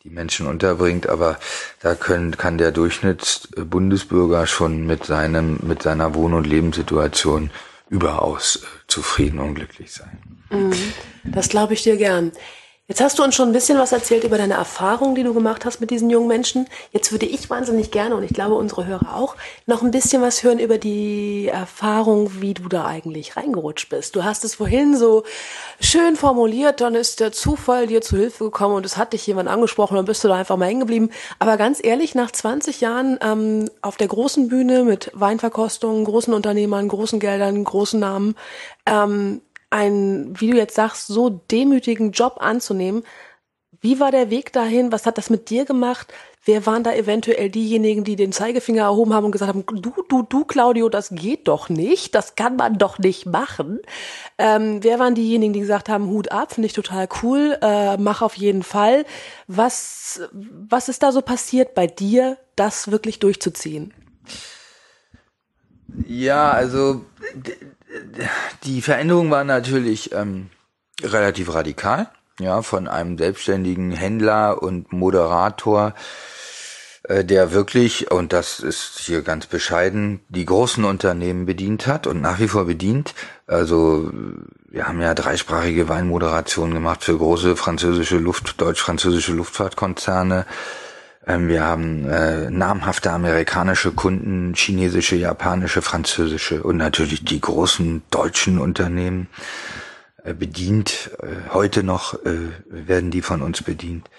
die 0.03 0.09
Menschen 0.09 0.47
unterbringt, 0.47 1.07
aber 1.07 1.39
da 1.81 1.95
können, 1.95 2.35
kann 2.35 2.57
der 2.57 2.73
Durchschnittsbundesbürger 2.73 4.47
schon 4.47 4.85
mit 4.85 5.05
seinem, 5.05 5.59
mit 5.61 5.81
seiner 5.81 6.13
Wohn- 6.13 6.33
und 6.33 6.45
Lebenssituation 6.45 7.51
überaus 7.93 8.55
äh, 8.55 8.65
zufrieden 8.87 9.39
und 9.39 9.53
glücklich 9.53 9.93
sein. 9.93 10.43
Mhm. 10.49 10.73
Das 11.23 11.49
glaube 11.49 11.75
ich 11.75 11.83
dir 11.83 11.95
gern. 11.95 12.31
Jetzt 12.89 12.99
hast 12.99 13.17
du 13.17 13.23
uns 13.23 13.33
schon 13.33 13.47
ein 13.47 13.53
bisschen 13.53 13.77
was 13.77 13.93
erzählt 13.93 14.25
über 14.25 14.37
deine 14.37 14.55
Erfahrungen, 14.55 15.15
die 15.15 15.23
du 15.23 15.33
gemacht 15.33 15.63
hast 15.63 15.79
mit 15.79 15.89
diesen 15.89 16.09
jungen 16.09 16.27
Menschen. 16.27 16.67
Jetzt 16.91 17.13
würde 17.13 17.25
ich 17.25 17.49
wahnsinnig 17.49 17.91
gerne, 17.91 18.13
und 18.13 18.23
ich 18.23 18.33
glaube 18.33 18.55
unsere 18.55 18.85
Hörer 18.85 19.15
auch, 19.15 19.37
noch 19.65 19.83
ein 19.83 19.91
bisschen 19.91 20.21
was 20.21 20.43
hören 20.43 20.59
über 20.59 20.77
die 20.77 21.47
Erfahrung, 21.47 22.41
wie 22.41 22.53
du 22.53 22.67
da 22.67 22.85
eigentlich 22.85 23.37
reingerutscht 23.37 23.87
bist. 23.87 24.17
Du 24.17 24.25
hast 24.25 24.43
es 24.43 24.55
vorhin 24.55 24.97
so 24.97 25.23
schön 25.79 26.17
formuliert, 26.17 26.81
dann 26.81 26.93
ist 26.93 27.21
der 27.21 27.31
Zufall 27.31 27.87
dir 27.87 28.01
zu 28.01 28.17
Hilfe 28.17 28.43
gekommen 28.43 28.75
und 28.75 28.85
es 28.85 28.97
hat 28.97 29.13
dich 29.13 29.25
jemand 29.25 29.47
angesprochen, 29.47 29.95
dann 29.95 30.03
bist 30.03 30.21
du 30.25 30.27
da 30.27 30.35
einfach 30.35 30.57
mal 30.57 30.65
hängen 30.65 30.81
geblieben. 30.81 31.09
Aber 31.39 31.55
ganz 31.55 31.79
ehrlich, 31.81 32.15
nach 32.15 32.31
20 32.31 32.81
Jahren 32.81 33.17
ähm, 33.21 33.69
auf 33.81 33.95
der 33.95 34.09
großen 34.09 34.49
Bühne 34.49 34.83
mit 34.83 35.09
Weinverkostungen, 35.13 36.03
großen 36.03 36.33
Unternehmern, 36.33 36.89
großen 36.89 37.21
Geldern, 37.21 37.63
großen 37.63 38.01
Namen, 38.01 38.35
ähm, 38.85 39.39
einen, 39.73 40.39
wie 40.39 40.51
du 40.51 40.57
jetzt 40.57 40.75
sagst, 40.75 41.07
so 41.07 41.29
demütigen 41.29 42.11
Job 42.11 42.37
anzunehmen. 42.39 43.03
Wie 43.81 43.99
war 43.99 44.11
der 44.11 44.29
Weg 44.29 44.53
dahin? 44.53 44.91
Was 44.91 45.05
hat 45.05 45.17
das 45.17 45.29
mit 45.29 45.49
dir 45.49 45.65
gemacht? 45.65 46.13
Wer 46.45 46.65
waren 46.65 46.83
da 46.83 46.93
eventuell 46.93 47.49
diejenigen, 47.49 48.03
die 48.03 48.15
den 48.15 48.31
Zeigefinger 48.31 48.83
erhoben 48.83 49.13
haben 49.13 49.25
und 49.25 49.31
gesagt 49.31 49.49
haben, 49.49 49.65
du, 49.65 49.93
du, 50.07 50.21
du, 50.21 50.45
Claudio, 50.45 50.89
das 50.89 51.09
geht 51.09 51.47
doch 51.47 51.69
nicht, 51.69 52.15
das 52.15 52.35
kann 52.35 52.55
man 52.57 52.77
doch 52.77 52.99
nicht 52.99 53.25
machen. 53.25 53.79
Ähm, 54.37 54.83
wer 54.83 54.99
waren 54.99 55.15
diejenigen, 55.15 55.53
die 55.53 55.61
gesagt 55.61 55.89
haben, 55.89 56.07
Hut 56.07 56.31
ab, 56.31 56.53
finde 56.53 56.67
ich 56.67 56.73
total 56.73 57.07
cool, 57.21 57.57
äh, 57.61 57.97
mach 57.97 58.21
auf 58.21 58.35
jeden 58.35 58.63
Fall. 58.63 59.05
Was, 59.47 60.21
was 60.31 60.87
ist 60.87 61.01
da 61.01 61.11
so 61.11 61.21
passiert 61.21 61.73
bei 61.75 61.87
dir, 61.87 62.37
das 62.55 62.91
wirklich 62.91 63.19
durchzuziehen? 63.19 63.93
Ja, 66.07 66.51
also 66.51 67.05
die 68.63 68.81
Veränderung 68.81 69.31
war 69.31 69.43
natürlich 69.43 70.11
ähm, 70.13 70.49
relativ 71.01 71.53
radikal. 71.53 72.09
Ja, 72.39 72.63
von 72.63 72.87
einem 72.87 73.19
selbstständigen 73.19 73.91
Händler 73.91 74.63
und 74.63 74.91
Moderator, 74.91 75.93
äh, 77.03 77.23
der 77.23 77.51
wirklich, 77.51 78.09
und 78.09 78.33
das 78.33 78.59
ist 78.59 78.97
hier 78.99 79.21
ganz 79.21 79.45
bescheiden, 79.45 80.21
die 80.29 80.45
großen 80.45 80.83
Unternehmen 80.83 81.45
bedient 81.45 81.85
hat 81.85 82.07
und 82.07 82.21
nach 82.21 82.39
wie 82.39 82.47
vor 82.47 82.65
bedient. 82.65 83.13
Also 83.45 84.11
wir 84.67 84.87
haben 84.87 84.99
ja 84.99 85.13
dreisprachige 85.13 85.89
Weinmoderationen 85.89 86.73
gemacht 86.73 87.03
für 87.03 87.15
große 87.15 87.55
französische 87.55 88.17
Luft, 88.17 88.59
deutsch-französische 88.59 89.33
Luftfahrtkonzerne. 89.33 90.47
Ähm, 91.25 91.47
wir 91.47 91.63
haben 91.63 92.09
äh, 92.09 92.49
namhafte 92.49 93.11
amerikanische 93.11 93.91
Kunden, 93.91 94.53
chinesische, 94.55 95.15
japanische, 95.15 95.81
französische 95.81 96.63
und 96.63 96.77
natürlich 96.77 97.23
die 97.23 97.39
großen 97.39 98.03
deutschen 98.09 98.59
Unternehmen 98.59 99.27
äh, 100.23 100.33
bedient. 100.33 101.11
Äh, 101.21 101.53
heute 101.53 101.83
noch 101.83 102.13
äh, 102.25 102.49
werden 102.65 103.11
die 103.11 103.21
von 103.21 103.41
uns 103.41 103.61
bedient. 103.61 104.09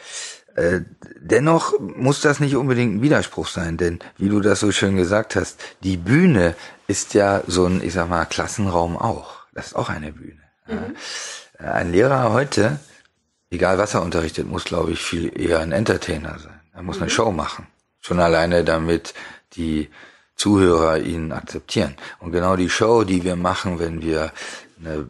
Äh, 0.57 0.81
dennoch 1.21 1.79
muss 1.81 2.21
das 2.21 2.41
nicht 2.41 2.57
unbedingt 2.57 2.97
ein 2.97 3.03
Widerspruch 3.03 3.49
sein, 3.49 3.77
denn 3.77 3.99
wie 4.17 4.29
du 4.29 4.41
das 4.41 4.61
so 4.61 4.71
schön 4.73 4.97
gesagt 4.97 5.35
hast, 5.37 5.61
die 5.83 5.97
Bühne 5.97 6.55
ist 6.87 7.15
ja 7.15 7.43
so 7.47 7.67
ein, 7.67 7.83
ich 7.83 7.93
sag 7.93 8.09
mal, 8.09 8.25
Klassenraum 8.25 8.97
auch. 8.97 9.47
Das 9.53 9.69
ist 9.69 9.77
auch 9.77 9.89
eine 9.89 10.13
Bühne. 10.13 10.41
Mhm. 10.67 10.97
Ein 11.59 11.93
Lehrer 11.93 12.33
heute, 12.33 12.79
egal 13.51 13.79
was 13.79 13.95
er 13.95 14.03
unterrichtet, 14.03 14.47
muss, 14.47 14.65
glaube 14.65 14.93
ich, 14.93 15.01
viel 15.01 15.39
eher 15.39 15.61
ein 15.61 15.73
Entertainer 15.73 16.39
sein. 16.39 16.54
Er 16.75 16.83
muss 16.83 17.01
eine. 17.01 17.11
Show 17.11 17.31
machen. 17.31 17.67
Schon 18.01 18.21
alleine, 18.21 18.65
damit 18.65 19.15
die 19.57 19.89
Zuhörer 20.37 20.99
ihn 20.99 21.33
akzeptieren. 21.33 21.97
Und 22.19 22.33
genau 22.33 22.57
die 22.57 22.69
Show, 22.69 23.05
die 23.05 23.25
wir 23.25 23.37
machen, 23.37 23.79
wenn 23.79 24.03
wir 24.03 24.33
eine, 24.81 25.09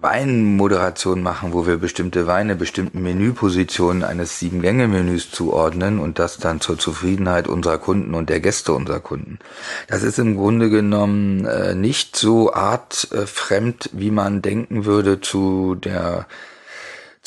Weinmoderation 0.00 1.22
machen, 1.22 1.52
wo 1.52 1.66
wir 1.66 1.78
bestimmte 1.78 2.28
Weine 2.28 2.54
bestimmten 2.54 3.02
Menüpositionen 3.02 4.04
eines 4.04 4.38
Sieben-Gänge-Menüs 4.38 5.32
zuordnen 5.32 5.98
und 5.98 6.20
das 6.20 6.36
dann 6.36 6.60
zur 6.60 6.78
Zufriedenheit 6.78 7.48
unserer 7.48 7.78
Kunden 7.78 8.14
und 8.14 8.30
der 8.30 8.38
Gäste 8.38 8.72
unserer 8.72 9.00
Kunden. 9.00 9.40
Das 9.88 10.04
ist 10.04 10.20
im 10.20 10.36
Grunde 10.36 10.70
genommen 10.70 11.44
äh, 11.46 11.74
nicht 11.74 12.14
so 12.14 12.52
artfremd, 12.52 13.90
wie 13.92 14.12
man 14.12 14.40
denken 14.40 14.84
würde 14.84 15.20
zu 15.20 15.74
der 15.74 16.26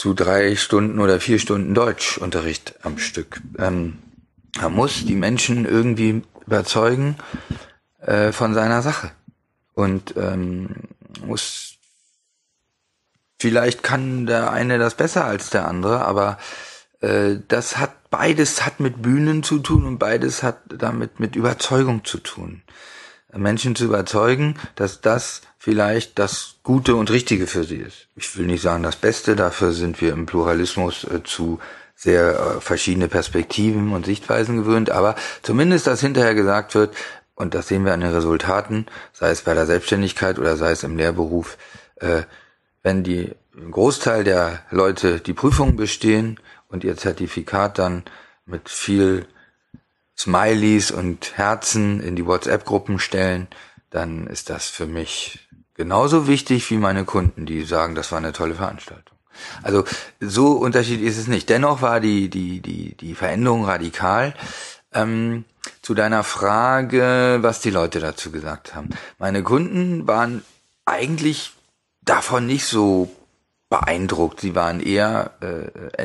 zu 0.02 0.16
drei 0.16 0.56
Stunden 0.56 1.00
oder 1.00 1.20
vier 1.20 1.38
Stunden 1.38 1.76
Deutschunterricht 1.76 2.74
am 2.82 2.98
Stück. 2.98 3.40
Ähm, 3.60 4.00
man 4.60 4.74
muss 4.74 5.06
die 5.06 5.14
Menschen 5.14 5.64
irgendwie 5.64 6.24
überzeugen 6.44 7.18
äh, 8.00 8.32
von 8.32 8.56
seiner 8.56 8.82
Sache 8.82 9.12
und 9.76 10.16
ähm, 10.18 10.70
muss 11.24 11.76
vielleicht 13.38 13.84
kann 13.84 14.26
der 14.26 14.50
eine 14.50 14.80
das 14.80 14.96
besser 14.96 15.26
als 15.26 15.52
der 15.52 15.68
andere, 15.68 16.04
aber 16.04 16.40
äh, 17.02 17.36
das 17.48 17.78
hat 17.78 18.10
beides 18.10 18.66
hat 18.66 18.80
mit 18.80 19.04
Bühnen 19.04 19.44
zu 19.44 19.60
tun 19.60 19.86
und 19.86 20.00
beides 20.00 20.42
hat 20.42 20.62
damit 20.68 21.20
mit 21.20 21.36
Überzeugung 21.36 22.06
zu 22.06 22.18
tun. 22.18 22.64
Menschen 23.32 23.76
zu 23.76 23.86
überzeugen, 23.86 24.56
dass 24.74 25.00
das 25.00 25.44
vielleicht 25.62 26.18
das 26.18 26.56
Gute 26.64 26.96
und 26.96 27.12
Richtige 27.12 27.46
für 27.46 27.64
sie 27.64 27.76
ist. 27.76 28.08
Ich 28.16 28.36
will 28.36 28.48
nicht 28.48 28.64
sagen 28.64 28.82
das 28.82 28.96
Beste, 28.96 29.36
dafür 29.36 29.74
sind 29.74 30.02
wir 30.02 30.12
im 30.12 30.26
Pluralismus 30.26 31.04
äh, 31.04 31.22
zu 31.24 31.60
sehr 31.96 32.32
äh, 32.58 32.62
verschiedene 32.62 33.08
Perspektiven 33.08 33.94
und 33.94 34.08
Sichtweisen 34.08 34.58
gewöhnt, 34.58 34.90
aber 34.90 35.14
zumindest, 35.44 35.86
dass 35.86 36.02
hinterher 36.02 36.34
gesagt 36.34 36.74
wird, 36.74 36.96
und 37.36 37.54
das 37.54 37.68
sehen 37.68 37.86
wir 37.86 37.94
an 37.94 38.02
den 38.02 38.10
Resultaten, 38.10 38.88
sei 39.14 39.30
es 39.30 39.44
bei 39.44 39.54
der 39.54 39.68
Selbstständigkeit 39.68 40.40
oder 40.40 40.58
sei 40.58 40.72
es 40.72 40.82
im 40.82 40.98
Lehrberuf, 40.98 41.60
äh, 41.98 42.24
wenn 42.82 43.04
die 43.04 43.32
Großteil 43.70 44.24
der 44.24 44.64
Leute 44.72 45.20
die 45.20 45.34
Prüfung 45.34 45.76
bestehen 45.76 46.40
und 46.70 46.84
ihr 46.84 46.98
Zertifikat 46.98 47.78
dann 47.78 48.04
mit 48.48 48.68
viel 48.68 49.28
Smileys 50.18 50.90
und 50.90 51.38
Herzen 51.38 52.02
in 52.02 52.16
die 52.16 52.26
WhatsApp-Gruppen 52.26 52.98
stellen, 52.98 53.48
dann 53.92 54.26
ist 54.26 54.50
das 54.50 54.68
für 54.68 54.88
mich 54.88 55.48
genauso 55.84 56.28
wichtig 56.28 56.70
wie 56.70 56.78
meine 56.78 57.06
Kunden, 57.06 57.48
die 57.48 57.64
sagen, 57.64 57.96
das 57.96 58.12
war 58.12 58.20
eine 58.20 58.34
tolle 58.34 58.54
Veranstaltung. 58.54 59.18
Also 59.64 59.84
so 60.20 60.52
unterschiedlich 60.52 61.08
ist 61.08 61.18
es 61.18 61.28
nicht. 61.28 61.50
Dennoch 61.50 61.82
war 61.82 62.00
die 62.00 62.30
die 62.30 62.60
die 62.62 62.96
die 62.96 63.16
Veränderung 63.16 63.66
radikal. 63.66 64.36
Ähm, 64.94 65.46
zu 65.82 65.94
deiner 65.96 66.24
Frage, 66.24 67.40
was 67.42 67.62
die 67.62 67.72
Leute 67.72 68.00
dazu 68.00 68.32
gesagt 68.32 68.76
haben. 68.76 68.90
Meine 69.18 69.42
Kunden 69.42 70.08
waren 70.08 70.44
eigentlich 70.86 71.54
davon 72.04 72.46
nicht 72.46 72.66
so 72.66 73.10
beeindruckt. 73.70 74.42
Sie 74.42 74.54
waren 74.54 74.80
eher 74.82 75.32
äh, 75.42 76.02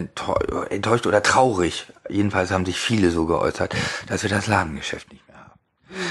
enttäuscht 0.70 1.06
oder 1.06 1.22
traurig. 1.22 1.86
Jedenfalls 2.08 2.50
haben 2.50 2.64
sich 2.64 2.78
viele 2.78 3.10
so 3.10 3.26
geäußert, 3.26 3.74
dass 4.06 4.22
wir 4.22 4.30
das 4.30 4.46
Ladengeschäft 4.46 5.12
nicht 5.12 5.26
mehr 5.28 5.38
haben. 5.38 5.60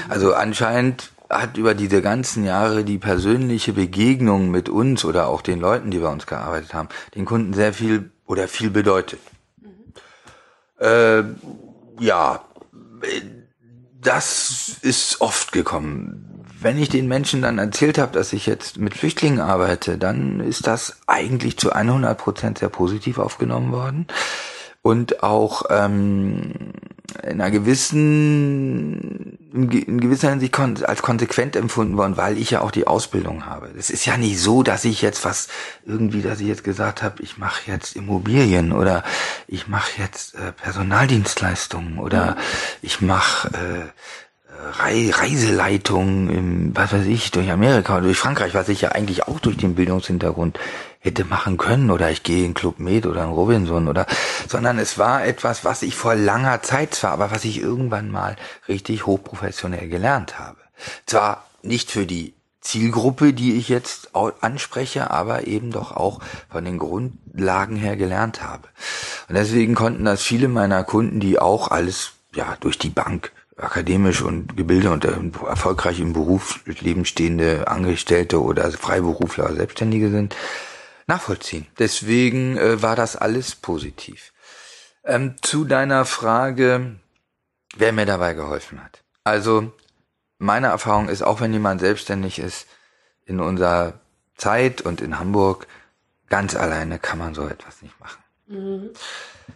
Also 0.08 0.34
anscheinend 0.34 1.10
hat 1.28 1.56
über 1.56 1.74
diese 1.74 2.02
ganzen 2.02 2.44
Jahre 2.44 2.84
die 2.84 2.98
persönliche 2.98 3.72
Begegnung 3.72 4.50
mit 4.50 4.68
uns 4.68 5.04
oder 5.04 5.28
auch 5.28 5.42
den 5.42 5.60
Leuten, 5.60 5.90
die 5.90 5.98
bei 5.98 6.08
uns 6.08 6.26
gearbeitet 6.26 6.74
haben, 6.74 6.88
den 7.14 7.24
Kunden 7.24 7.52
sehr 7.52 7.72
viel 7.72 8.10
oder 8.26 8.48
viel 8.48 8.70
bedeutet. 8.70 9.20
Mhm. 9.60 10.84
Äh, 10.84 11.24
ja, 12.00 12.44
das 14.00 14.76
ist 14.82 15.20
oft 15.20 15.52
gekommen. 15.52 16.44
Wenn 16.60 16.78
ich 16.78 16.88
den 16.88 17.06
Menschen 17.06 17.42
dann 17.42 17.58
erzählt 17.58 17.98
habe, 17.98 18.12
dass 18.12 18.32
ich 18.32 18.46
jetzt 18.46 18.78
mit 18.78 18.94
Flüchtlingen 18.94 19.40
arbeite, 19.40 19.98
dann 19.98 20.40
ist 20.40 20.66
das 20.66 20.96
eigentlich 21.06 21.58
zu 21.58 21.72
100 21.72 22.16
Prozent 22.16 22.58
sehr 22.58 22.70
positiv 22.70 23.18
aufgenommen 23.18 23.72
worden 23.72 24.06
und 24.86 25.24
auch 25.24 25.64
ähm, 25.68 26.52
in 27.24 27.40
einer 27.40 27.50
gewissen, 27.50 29.36
in 29.52 30.00
gewisser 30.00 30.30
Hinsicht 30.30 30.56
als 30.84 31.02
konsequent 31.02 31.56
empfunden 31.56 31.96
worden, 31.96 32.16
weil 32.16 32.38
ich 32.38 32.52
ja 32.52 32.60
auch 32.60 32.70
die 32.70 32.86
Ausbildung 32.86 33.46
habe. 33.46 33.68
Es 33.76 33.90
ist 33.90 34.06
ja 34.06 34.16
nicht 34.16 34.38
so, 34.38 34.62
dass 34.62 34.84
ich 34.84 35.02
jetzt 35.02 35.24
was 35.24 35.48
irgendwie, 35.84 36.22
dass 36.22 36.38
ich 36.38 36.46
jetzt 36.46 36.62
gesagt 36.62 37.02
habe, 37.02 37.20
ich 37.20 37.36
mache 37.36 37.68
jetzt 37.68 37.96
Immobilien 37.96 38.70
oder 38.70 39.02
ich 39.48 39.66
mache 39.66 39.90
jetzt 40.00 40.36
äh, 40.36 40.52
Personaldienstleistungen 40.52 41.98
oder 41.98 42.36
ich 42.80 43.00
mache 43.00 43.48
äh, 43.48 43.86
Reiseleitung 44.78 46.28
im, 46.30 46.76
was 46.76 46.92
weiß 46.92 47.06
ich, 47.06 47.30
durch 47.30 47.50
Amerika 47.50 47.94
oder 47.94 48.04
durch 48.04 48.18
Frankreich, 48.18 48.54
was 48.54 48.68
ich 48.68 48.80
ja 48.80 48.90
eigentlich 48.90 49.28
auch 49.28 49.40
durch 49.40 49.56
den 49.56 49.74
Bildungshintergrund 49.74 50.58
hätte 50.98 51.24
machen 51.24 51.56
können 51.56 51.90
oder 51.90 52.10
ich 52.10 52.22
gehe 52.22 52.44
in 52.44 52.54
Club 52.54 52.80
Med 52.80 53.06
oder 53.06 53.24
in 53.24 53.30
Robinson 53.30 53.88
oder, 53.88 54.06
sondern 54.48 54.78
es 54.78 54.98
war 54.98 55.24
etwas, 55.24 55.64
was 55.64 55.82
ich 55.82 55.94
vor 55.94 56.14
langer 56.14 56.62
Zeit 56.62 56.94
zwar, 56.94 57.12
aber 57.12 57.30
was 57.30 57.44
ich 57.44 57.60
irgendwann 57.60 58.10
mal 58.10 58.36
richtig 58.68 59.06
hochprofessionell 59.06 59.88
gelernt 59.88 60.38
habe. 60.38 60.58
Zwar 61.06 61.46
nicht 61.62 61.90
für 61.90 62.06
die 62.06 62.34
Zielgruppe, 62.60 63.32
die 63.32 63.54
ich 63.54 63.68
jetzt 63.68 64.10
anspreche, 64.14 65.10
aber 65.12 65.46
eben 65.46 65.70
doch 65.70 65.92
auch 65.92 66.20
von 66.50 66.64
den 66.64 66.78
Grundlagen 66.78 67.76
her 67.76 67.96
gelernt 67.96 68.42
habe. 68.42 68.68
Und 69.28 69.36
deswegen 69.36 69.76
konnten 69.76 70.04
das 70.04 70.22
viele 70.22 70.48
meiner 70.48 70.82
Kunden, 70.82 71.20
die 71.20 71.38
auch 71.38 71.70
alles 71.70 72.12
ja 72.34 72.56
durch 72.58 72.78
die 72.78 72.90
Bank 72.90 73.30
akademisch 73.56 74.22
und 74.22 74.56
gebildet 74.56 74.90
und 74.90 75.04
äh, 75.04 75.46
erfolgreich 75.46 76.00
im 76.00 76.12
Berufsleben 76.12 77.04
stehende 77.04 77.68
Angestellte 77.68 78.42
oder 78.42 78.70
Freiberufler, 78.70 79.54
Selbstständige 79.54 80.10
sind, 80.10 80.36
nachvollziehen. 81.06 81.66
Deswegen 81.78 82.56
äh, 82.56 82.82
war 82.82 82.96
das 82.96 83.16
alles 83.16 83.54
positiv. 83.54 84.32
Ähm, 85.04 85.36
zu 85.40 85.64
deiner 85.64 86.04
Frage, 86.04 86.96
wer 87.76 87.92
mir 87.92 88.06
dabei 88.06 88.34
geholfen 88.34 88.82
hat. 88.82 89.02
Also 89.24 89.72
meine 90.38 90.68
Erfahrung 90.68 91.08
ist, 91.08 91.22
auch 91.22 91.40
wenn 91.40 91.52
jemand 91.52 91.80
selbstständig 91.80 92.38
ist, 92.38 92.66
in 93.24 93.40
unserer 93.40 93.94
Zeit 94.36 94.82
und 94.82 95.00
in 95.00 95.18
Hamburg, 95.18 95.66
ganz 96.28 96.54
alleine 96.54 96.98
kann 96.98 97.18
man 97.18 97.34
so 97.34 97.46
etwas 97.48 97.82
nicht 97.82 97.98
machen. 98.00 98.22
Mhm. 98.46 98.90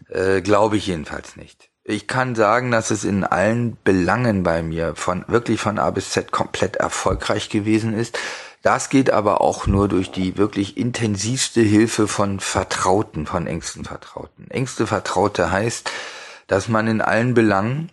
Äh, 0.09 0.41
Glaube 0.41 0.77
ich 0.77 0.87
jedenfalls 0.87 1.37
nicht. 1.37 1.70
Ich 1.85 2.07
kann 2.07 2.35
sagen, 2.35 2.71
dass 2.71 2.91
es 2.91 3.05
in 3.05 3.25
allen 3.25 3.79
Belangen 3.85 4.43
bei 4.43 4.63
mir 4.63 4.95
von 4.95 5.25
wirklich 5.29 5.61
von 5.61 5.79
A 5.79 5.91
bis 5.91 6.11
Z 6.11 6.31
komplett 6.31 6.77
erfolgreich 6.77 7.49
gewesen 7.49 7.95
ist. 7.95 8.19
Das 8.63 8.91
geht 8.91 9.11
aber 9.11 9.41
auch 9.41 9.67
nur 9.67 9.89
durch 9.89 10.11
die 10.11 10.37
wirklich 10.37 10.77
intensivste 10.77 11.63
Hilfe 11.63 12.07
von 12.07 12.39
Vertrauten, 12.41 13.25
von 13.27 13.47
engsten 13.47 13.85
Vertrauten. 13.85 14.51
Engste 14.51 14.87
Vertraute 14.87 15.51
heißt, 15.51 15.91
dass 16.47 16.69
man 16.69 16.87
in 16.87 17.01
allen 17.01 17.33
Belangen 17.33 17.91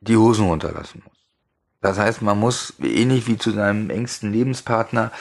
die 0.00 0.16
Hosen 0.16 0.46
runterlassen 0.46 1.02
muss. 1.04 1.16
Das 1.82 1.98
heißt, 1.98 2.22
man 2.22 2.38
muss 2.40 2.72
ähnlich 2.82 3.26
wie 3.26 3.36
zu 3.36 3.50
seinem 3.50 3.90
engsten 3.90 4.32
Lebenspartner 4.32 5.12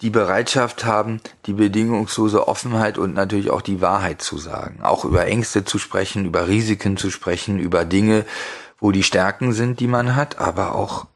die 0.00 0.10
Bereitschaft 0.10 0.84
haben, 0.84 1.20
die 1.46 1.52
bedingungslose 1.52 2.48
Offenheit 2.48 2.98
und 2.98 3.14
natürlich 3.14 3.50
auch 3.50 3.62
die 3.62 3.80
Wahrheit 3.80 4.22
zu 4.22 4.38
sagen. 4.38 4.80
Auch 4.82 5.04
über 5.04 5.26
Ängste 5.26 5.64
zu 5.64 5.78
sprechen, 5.78 6.26
über 6.26 6.48
Risiken 6.48 6.96
zu 6.96 7.10
sprechen, 7.10 7.58
über 7.58 7.84
Dinge, 7.84 8.24
wo 8.78 8.90
die 8.90 9.02
Stärken 9.02 9.52
sind, 9.52 9.80
die 9.80 9.86
man 9.86 10.16
hat, 10.16 10.38
aber 10.38 10.74
auch 10.74 11.06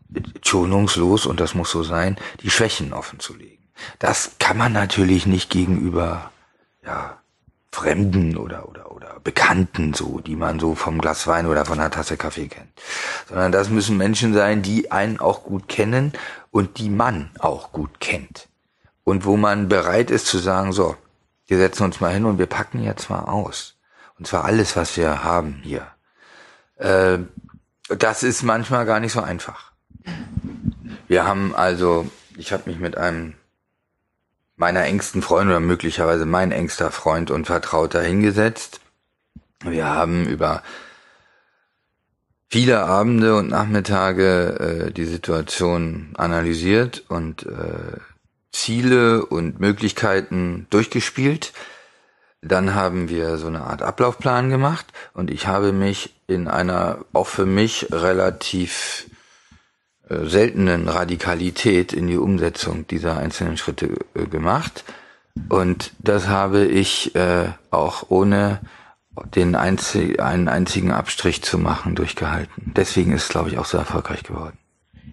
schonungslos, 0.43 1.27
und 1.27 1.41
das 1.41 1.55
muss 1.55 1.71
so 1.71 1.83
sein, 1.83 2.17
die 2.43 2.51
Schwächen 2.51 2.93
offen 2.93 3.21
zu 3.21 3.35
legen. 3.35 3.69
Das 3.99 4.33
kann 4.39 4.57
man 4.57 4.73
natürlich 4.73 5.27
nicht 5.27 5.51
gegenüber, 5.51 6.31
ja, 6.85 7.19
Fremden 7.71 8.37
oder, 8.37 8.69
oder, 8.69 8.91
oder 8.91 9.21
Bekannten 9.23 9.93
so, 9.93 10.21
die 10.21 10.35
man 10.35 10.59
so 10.59 10.75
vom 10.75 10.99
Glas 10.99 11.27
Wein 11.27 11.47
oder 11.47 11.65
von 11.67 11.79
einer 11.79 11.91
Tasse 11.91 12.17
Kaffee 12.17 12.49
kennt. 12.49 12.71
Sondern 13.29 13.53
das 13.53 13.69
müssen 13.69 13.97
Menschen 13.97 14.33
sein, 14.33 14.63
die 14.63 14.91
einen 14.91 15.21
auch 15.21 15.45
gut 15.45 15.69
kennen 15.69 16.13
und 16.51 16.79
die 16.79 16.89
man 16.89 17.31
auch 17.39 17.71
gut 17.71 18.01
kennt 18.01 18.48
und 19.09 19.25
wo 19.25 19.39
man 19.39 19.69
bereit 19.69 20.11
ist 20.11 20.27
zu 20.27 20.37
sagen, 20.37 20.73
so, 20.73 20.95
wir 21.47 21.57
setzen 21.57 21.85
uns 21.85 21.99
mal 21.99 22.13
hin 22.13 22.27
und 22.27 22.39
wir 22.39 22.47
packen 22.47 22.83
jetzt 22.83 23.09
mal 23.09 23.21
aus. 23.21 23.75
Und 24.19 24.27
zwar 24.27 24.45
alles, 24.45 24.77
was 24.77 24.99
wir 24.99 25.25
haben 25.25 25.61
hier. 25.63 25.87
Äh, 26.77 27.21
das 27.89 28.23
ist 28.23 28.43
manchmal 28.43 28.85
gar 28.85 29.01
nicht 29.01 29.13
so 29.13 29.23
einfach. 29.23 29.73
Wir 31.07 31.25
haben 31.25 31.55
also, 31.55 32.07
ich 32.37 32.53
habe 32.53 32.69
mich 32.69 32.79
mit 32.79 32.99
einem 32.99 33.33
meiner 34.57 34.85
engsten 34.85 35.23
Freunde 35.23 35.55
oder 35.55 35.61
möglicherweise 35.61 36.27
mein 36.27 36.53
engster 36.53 36.91
Freund 36.91 37.31
und 37.31 37.47
Vertrauter 37.47 38.03
hingesetzt. 38.03 38.81
Wir 39.61 39.87
haben 39.87 40.27
über 40.27 40.63
viele 42.49 42.85
Abende 42.85 43.37
und 43.37 43.49
Nachmittage 43.49 44.89
äh, 44.89 44.93
die 44.93 45.07
Situation 45.07 46.13
analysiert 46.19 47.05
und 47.09 47.47
äh, 47.47 48.01
Ziele 48.59 49.25
und 49.25 49.61
Möglichkeiten 49.61 50.67
durchgespielt. 50.71 51.53
Dann 52.41 52.75
haben 52.75 53.09
wir 53.09 53.37
so 53.37 53.49
eine 53.49 53.63
Art 53.63 53.83
Ablaufplan 53.83 54.51
gemacht 54.51 54.87
und 55.15 55.31
ich 55.31 55.47
habe 55.47 55.73
mich 55.73 56.15
in 56.27 56.47
einer 56.47 57.05
auch 57.13 57.27
für 57.27 57.47
mich 57.47 57.89
relativ 57.91 59.11
äh, 60.09 60.25
seltenen 60.25 60.89
Radikalität 60.89 61.93
in 61.93 62.07
die 62.07 62.17
Umsetzung 62.17 62.87
dieser 62.87 63.17
einzelnen 63.19 63.57
Schritte 63.57 63.97
äh, 64.15 64.27
gemacht. 64.27 64.85
Und 65.49 65.93
das 65.99 66.29
habe 66.29 66.65
ich 66.65 67.15
äh, 67.15 67.49
auch 67.71 68.05
ohne 68.09 68.61
den 69.35 69.57
einzig, 69.57 70.21
einen 70.21 70.49
einzigen 70.49 70.93
Abstrich 70.93 71.43
zu 71.43 71.59
machen 71.59 71.95
durchgehalten. 71.95 72.73
Deswegen 72.77 73.13
ist 73.13 73.25
es, 73.25 73.29
glaube 73.29 73.51
ich, 73.51 73.59
auch 73.59 73.65
so 73.65 73.79
erfolgreich 73.79 74.23
geworden. 74.23 74.59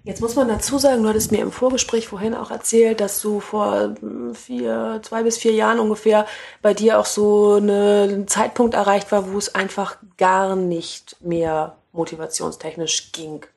Jetzt 0.06 0.22
muss 0.22 0.36
man 0.36 0.48
dazu 0.48 0.78
sagen, 0.78 1.02
du 1.02 1.10
hattest 1.10 1.32
mir 1.32 1.42
im 1.42 1.52
Vorgespräch 1.52 2.08
vorhin 2.08 2.36
auch 2.36 2.52
erzählt, 2.52 3.02
dass 3.02 3.20
du 3.22 3.40
vor 3.40 3.96
hm, 4.00 4.36
vier, 4.36 5.00
zwei 5.04 5.24
bis 5.24 5.40
vier 5.40 5.54
Jahren 5.54 5.80
ungefähr 5.80 6.28
bei 6.62 6.76
dir 6.76 7.00
auch 7.00 7.08
so 7.08 7.56
ein 7.58 8.28
Zeitpunkt 8.28 8.76
erreicht 8.76 9.12
war, 9.12 9.34
wo 9.34 9.38
es 9.40 9.56
einfach 9.56 9.98
gar 10.18 10.56
nicht 10.56 11.18
mehr 11.22 11.78
motivationstechnisch 11.92 13.14
ging. 13.14 13.48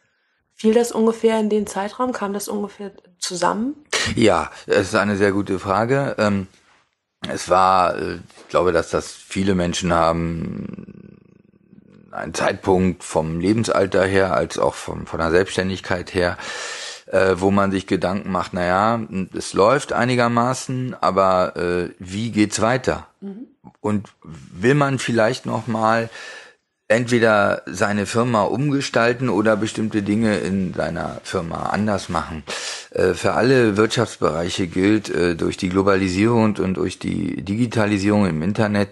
Fiel 0.54 0.72
das 0.72 0.90
ungefähr 0.90 1.38
in 1.38 1.50
den 1.50 1.66
Zeitraum? 1.66 2.12
Kam 2.12 2.32
das 2.32 2.48
ungefähr 2.48 2.92
zusammen? 3.18 3.76
Ja, 4.16 4.50
es 4.66 4.88
ist 4.88 4.94
eine 4.94 5.18
sehr 5.18 5.32
gute 5.32 5.58
Frage. 5.58 6.16
Ähm, 6.18 6.46
es 7.28 7.50
war, 7.50 7.94
äh, 7.98 8.14
ich 8.14 8.48
glaube, 8.48 8.72
dass 8.72 8.88
das 8.88 9.12
viele 9.12 9.54
Menschen 9.54 9.92
haben, 9.92 11.17
ein 12.10 12.34
Zeitpunkt 12.34 13.04
vom 13.04 13.40
Lebensalter 13.40 14.04
her 14.04 14.34
als 14.34 14.58
auch 14.58 14.74
vom, 14.74 15.06
von 15.06 15.20
der 15.20 15.30
Selbstständigkeit 15.30 16.14
her, 16.14 16.36
äh, 17.06 17.34
wo 17.36 17.50
man 17.50 17.70
sich 17.70 17.86
Gedanken 17.86 18.30
macht, 18.30 18.54
naja, 18.54 19.00
es 19.36 19.52
läuft 19.52 19.92
einigermaßen, 19.92 20.96
aber 21.00 21.56
äh, 21.56 21.90
wie 21.98 22.30
geht's 22.30 22.60
weiter? 22.60 23.06
Mhm. 23.20 23.46
Und 23.80 24.08
will 24.22 24.74
man 24.74 24.98
vielleicht 24.98 25.46
noch 25.46 25.66
mal 25.66 26.10
entweder 26.88 27.62
seine 27.66 28.06
Firma 28.06 28.42
umgestalten 28.42 29.28
oder 29.28 29.56
bestimmte 29.56 30.02
Dinge 30.02 30.38
in 30.38 30.72
seiner 30.72 31.20
Firma 31.22 31.64
anders 31.64 32.08
machen. 32.08 32.42
Äh, 32.90 33.12
für 33.12 33.34
alle 33.34 33.76
Wirtschaftsbereiche 33.76 34.66
gilt, 34.66 35.10
äh, 35.10 35.36
durch 35.36 35.58
die 35.58 35.68
Globalisierung 35.68 36.56
und 36.56 36.74
durch 36.74 36.98
die 36.98 37.42
Digitalisierung 37.42 38.26
im 38.26 38.42
Internet 38.42 38.88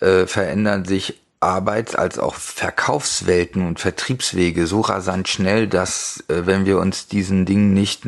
äh, 0.00 0.26
verändern 0.26 0.84
sich 0.84 1.18
Arbeits- 1.40 1.94
als 1.94 2.18
auch 2.18 2.34
Verkaufswelten 2.34 3.66
und 3.66 3.78
Vertriebswege 3.78 4.66
so 4.66 4.80
rasant 4.80 5.28
schnell, 5.28 5.68
dass 5.68 6.24
äh, 6.28 6.46
wenn 6.46 6.66
wir 6.66 6.78
uns 6.78 7.06
diesen 7.06 7.44
Dingen 7.44 7.74
nicht 7.74 8.02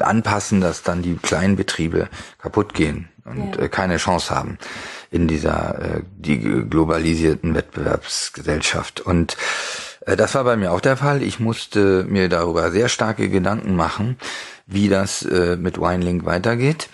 anpassen, 0.00 0.60
dass 0.60 0.82
dann 0.82 1.02
die 1.02 1.14
kleinen 1.14 1.56
Betriebe 1.56 2.08
kaputt 2.38 2.74
gehen 2.74 3.08
und 3.24 3.56
ja. 3.56 3.62
äh, 3.62 3.68
keine 3.68 3.98
Chance 3.98 4.34
haben 4.34 4.58
in 5.10 5.28
dieser 5.28 5.78
äh, 5.80 6.02
die 6.16 6.38
globalisierten 6.38 7.54
Wettbewerbsgesellschaft. 7.54 9.00
Und 9.00 9.36
äh, 10.06 10.16
das 10.16 10.34
war 10.34 10.44
bei 10.44 10.56
mir 10.56 10.72
auch 10.72 10.80
der 10.80 10.96
Fall. 10.96 11.22
Ich 11.22 11.40
musste 11.40 12.04
mir 12.04 12.28
darüber 12.28 12.70
sehr 12.70 12.88
starke 12.88 13.28
Gedanken 13.28 13.76
machen, 13.76 14.18
wie 14.66 14.88
das 14.88 15.22
äh, 15.22 15.56
mit 15.56 15.78
Winelink 15.80 16.24
weitergeht. 16.24 16.88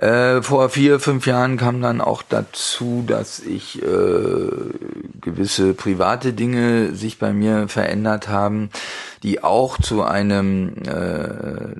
Äh, 0.00 0.42
vor 0.42 0.68
vier, 0.68 1.00
fünf 1.00 1.26
Jahren 1.26 1.56
kam 1.56 1.82
dann 1.82 2.00
auch 2.00 2.22
dazu, 2.22 3.02
dass 3.04 3.40
ich 3.40 3.82
äh, 3.82 4.48
gewisse 5.20 5.74
private 5.74 6.32
Dinge 6.32 6.94
sich 6.94 7.18
bei 7.18 7.32
mir 7.32 7.66
verändert 7.66 8.28
haben, 8.28 8.70
die 9.24 9.42
auch 9.42 9.76
zu 9.80 10.04
einem 10.04 10.74
äh, 10.86 11.74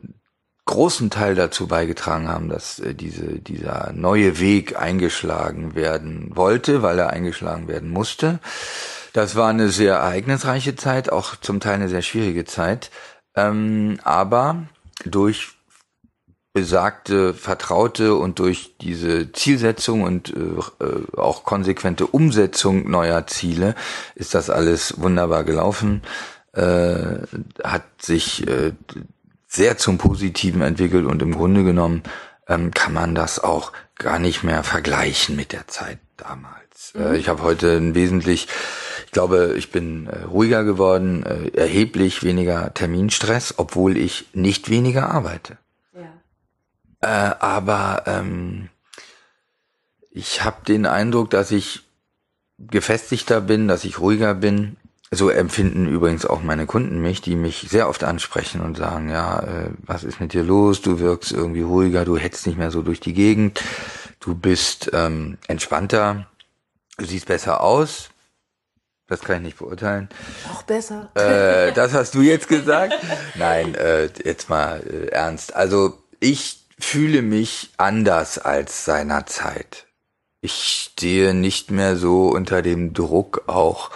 großen 0.64 1.10
Teil 1.10 1.36
dazu 1.36 1.68
beigetragen 1.68 2.28
haben, 2.28 2.48
dass 2.48 2.80
äh, 2.80 2.92
diese, 2.92 3.38
dieser 3.38 3.92
neue 3.92 4.40
Weg 4.40 4.76
eingeschlagen 4.76 5.76
werden 5.76 6.32
wollte, 6.34 6.82
weil 6.82 6.98
er 6.98 7.10
eingeschlagen 7.10 7.68
werden 7.68 7.88
musste. 7.88 8.40
Das 9.12 9.36
war 9.36 9.48
eine 9.48 9.68
sehr 9.68 9.94
ereignisreiche 9.94 10.74
Zeit, 10.74 11.12
auch 11.12 11.36
zum 11.36 11.60
Teil 11.60 11.74
eine 11.74 11.88
sehr 11.88 12.02
schwierige 12.02 12.44
Zeit. 12.44 12.90
Ähm, 13.36 14.00
aber 14.02 14.64
durch 15.04 15.57
besagte 16.58 17.34
Vertraute 17.34 18.16
und 18.16 18.40
durch 18.40 18.74
diese 18.80 19.30
Zielsetzung 19.30 20.02
und 20.02 20.34
äh, 20.34 20.84
äh, 20.84 21.16
auch 21.16 21.44
konsequente 21.44 22.04
Umsetzung 22.04 22.90
neuer 22.90 23.28
Ziele 23.28 23.76
ist 24.16 24.34
das 24.34 24.50
alles 24.50 25.00
wunderbar 25.00 25.44
gelaufen, 25.44 26.02
äh, 26.54 27.20
hat 27.62 27.84
sich 28.02 28.48
äh, 28.48 28.72
sehr 29.46 29.78
zum 29.78 29.98
Positiven 29.98 30.62
entwickelt 30.62 31.06
und 31.06 31.22
im 31.22 31.32
Grunde 31.32 31.62
genommen 31.62 32.02
ähm, 32.48 32.72
kann 32.72 32.92
man 32.92 33.14
das 33.14 33.38
auch 33.38 33.72
gar 33.94 34.18
nicht 34.18 34.42
mehr 34.42 34.64
vergleichen 34.64 35.36
mit 35.36 35.52
der 35.52 35.68
Zeit 35.68 36.00
damals. 36.16 36.92
Mhm. 36.94 37.02
Äh, 37.02 37.16
ich 37.18 37.28
habe 37.28 37.44
heute 37.44 37.76
ein 37.76 37.94
wesentlich, 37.94 38.48
ich 39.06 39.12
glaube, 39.12 39.54
ich 39.56 39.70
bin 39.70 40.08
äh, 40.08 40.24
ruhiger 40.24 40.64
geworden, 40.64 41.22
erheblich 41.54 42.24
weniger 42.24 42.74
Terminstress, 42.74 43.54
obwohl 43.58 43.96
ich 43.96 44.26
nicht 44.32 44.68
weniger 44.70 45.08
arbeite. 45.08 45.56
Äh, 47.00 47.06
aber 47.06 48.04
ähm, 48.06 48.68
ich 50.10 50.42
habe 50.44 50.64
den 50.66 50.86
Eindruck, 50.86 51.30
dass 51.30 51.50
ich 51.50 51.82
gefestigter 52.58 53.40
bin, 53.40 53.68
dass 53.68 53.84
ich 53.84 54.00
ruhiger 54.00 54.34
bin. 54.34 54.76
So 55.10 55.30
empfinden 55.30 55.86
übrigens 55.86 56.26
auch 56.26 56.42
meine 56.42 56.66
Kunden 56.66 57.00
mich, 57.00 57.22
die 57.22 57.34
mich 57.34 57.66
sehr 57.70 57.88
oft 57.88 58.04
ansprechen 58.04 58.60
und 58.60 58.76
sagen, 58.76 59.08
ja, 59.08 59.40
äh, 59.40 59.70
was 59.78 60.04
ist 60.04 60.20
mit 60.20 60.34
dir 60.34 60.42
los? 60.42 60.82
Du 60.82 60.98
wirkst 60.98 61.32
irgendwie 61.32 61.62
ruhiger, 61.62 62.04
du 62.04 62.18
hetzt 62.18 62.46
nicht 62.46 62.58
mehr 62.58 62.70
so 62.70 62.82
durch 62.82 63.00
die 63.00 63.14
Gegend, 63.14 63.62
du 64.20 64.34
bist 64.34 64.90
ähm, 64.92 65.38
entspannter, 65.46 66.26
du 66.98 67.06
siehst 67.06 67.26
besser 67.26 67.62
aus. 67.62 68.10
Das 69.06 69.20
kann 69.20 69.36
ich 69.36 69.42
nicht 69.42 69.58
beurteilen. 69.58 70.10
Auch 70.52 70.62
besser. 70.64 71.08
Äh, 71.14 71.72
das 71.72 71.94
hast 71.94 72.14
du 72.14 72.20
jetzt 72.20 72.46
gesagt. 72.46 72.92
Nein, 73.36 73.74
äh, 73.74 74.10
jetzt 74.22 74.50
mal 74.50 74.82
äh, 74.82 75.06
ernst. 75.06 75.56
Also 75.56 75.96
ich 76.20 76.67
fühle 76.78 77.22
mich 77.22 77.70
anders 77.76 78.38
als 78.38 78.84
seinerzeit 78.84 79.88
ich 80.40 80.52
stehe 80.52 81.34
nicht 81.34 81.70
mehr 81.70 81.96
so 81.96 82.28
unter 82.28 82.62
dem 82.62 82.94
Druck 82.94 83.44
auch 83.48 83.90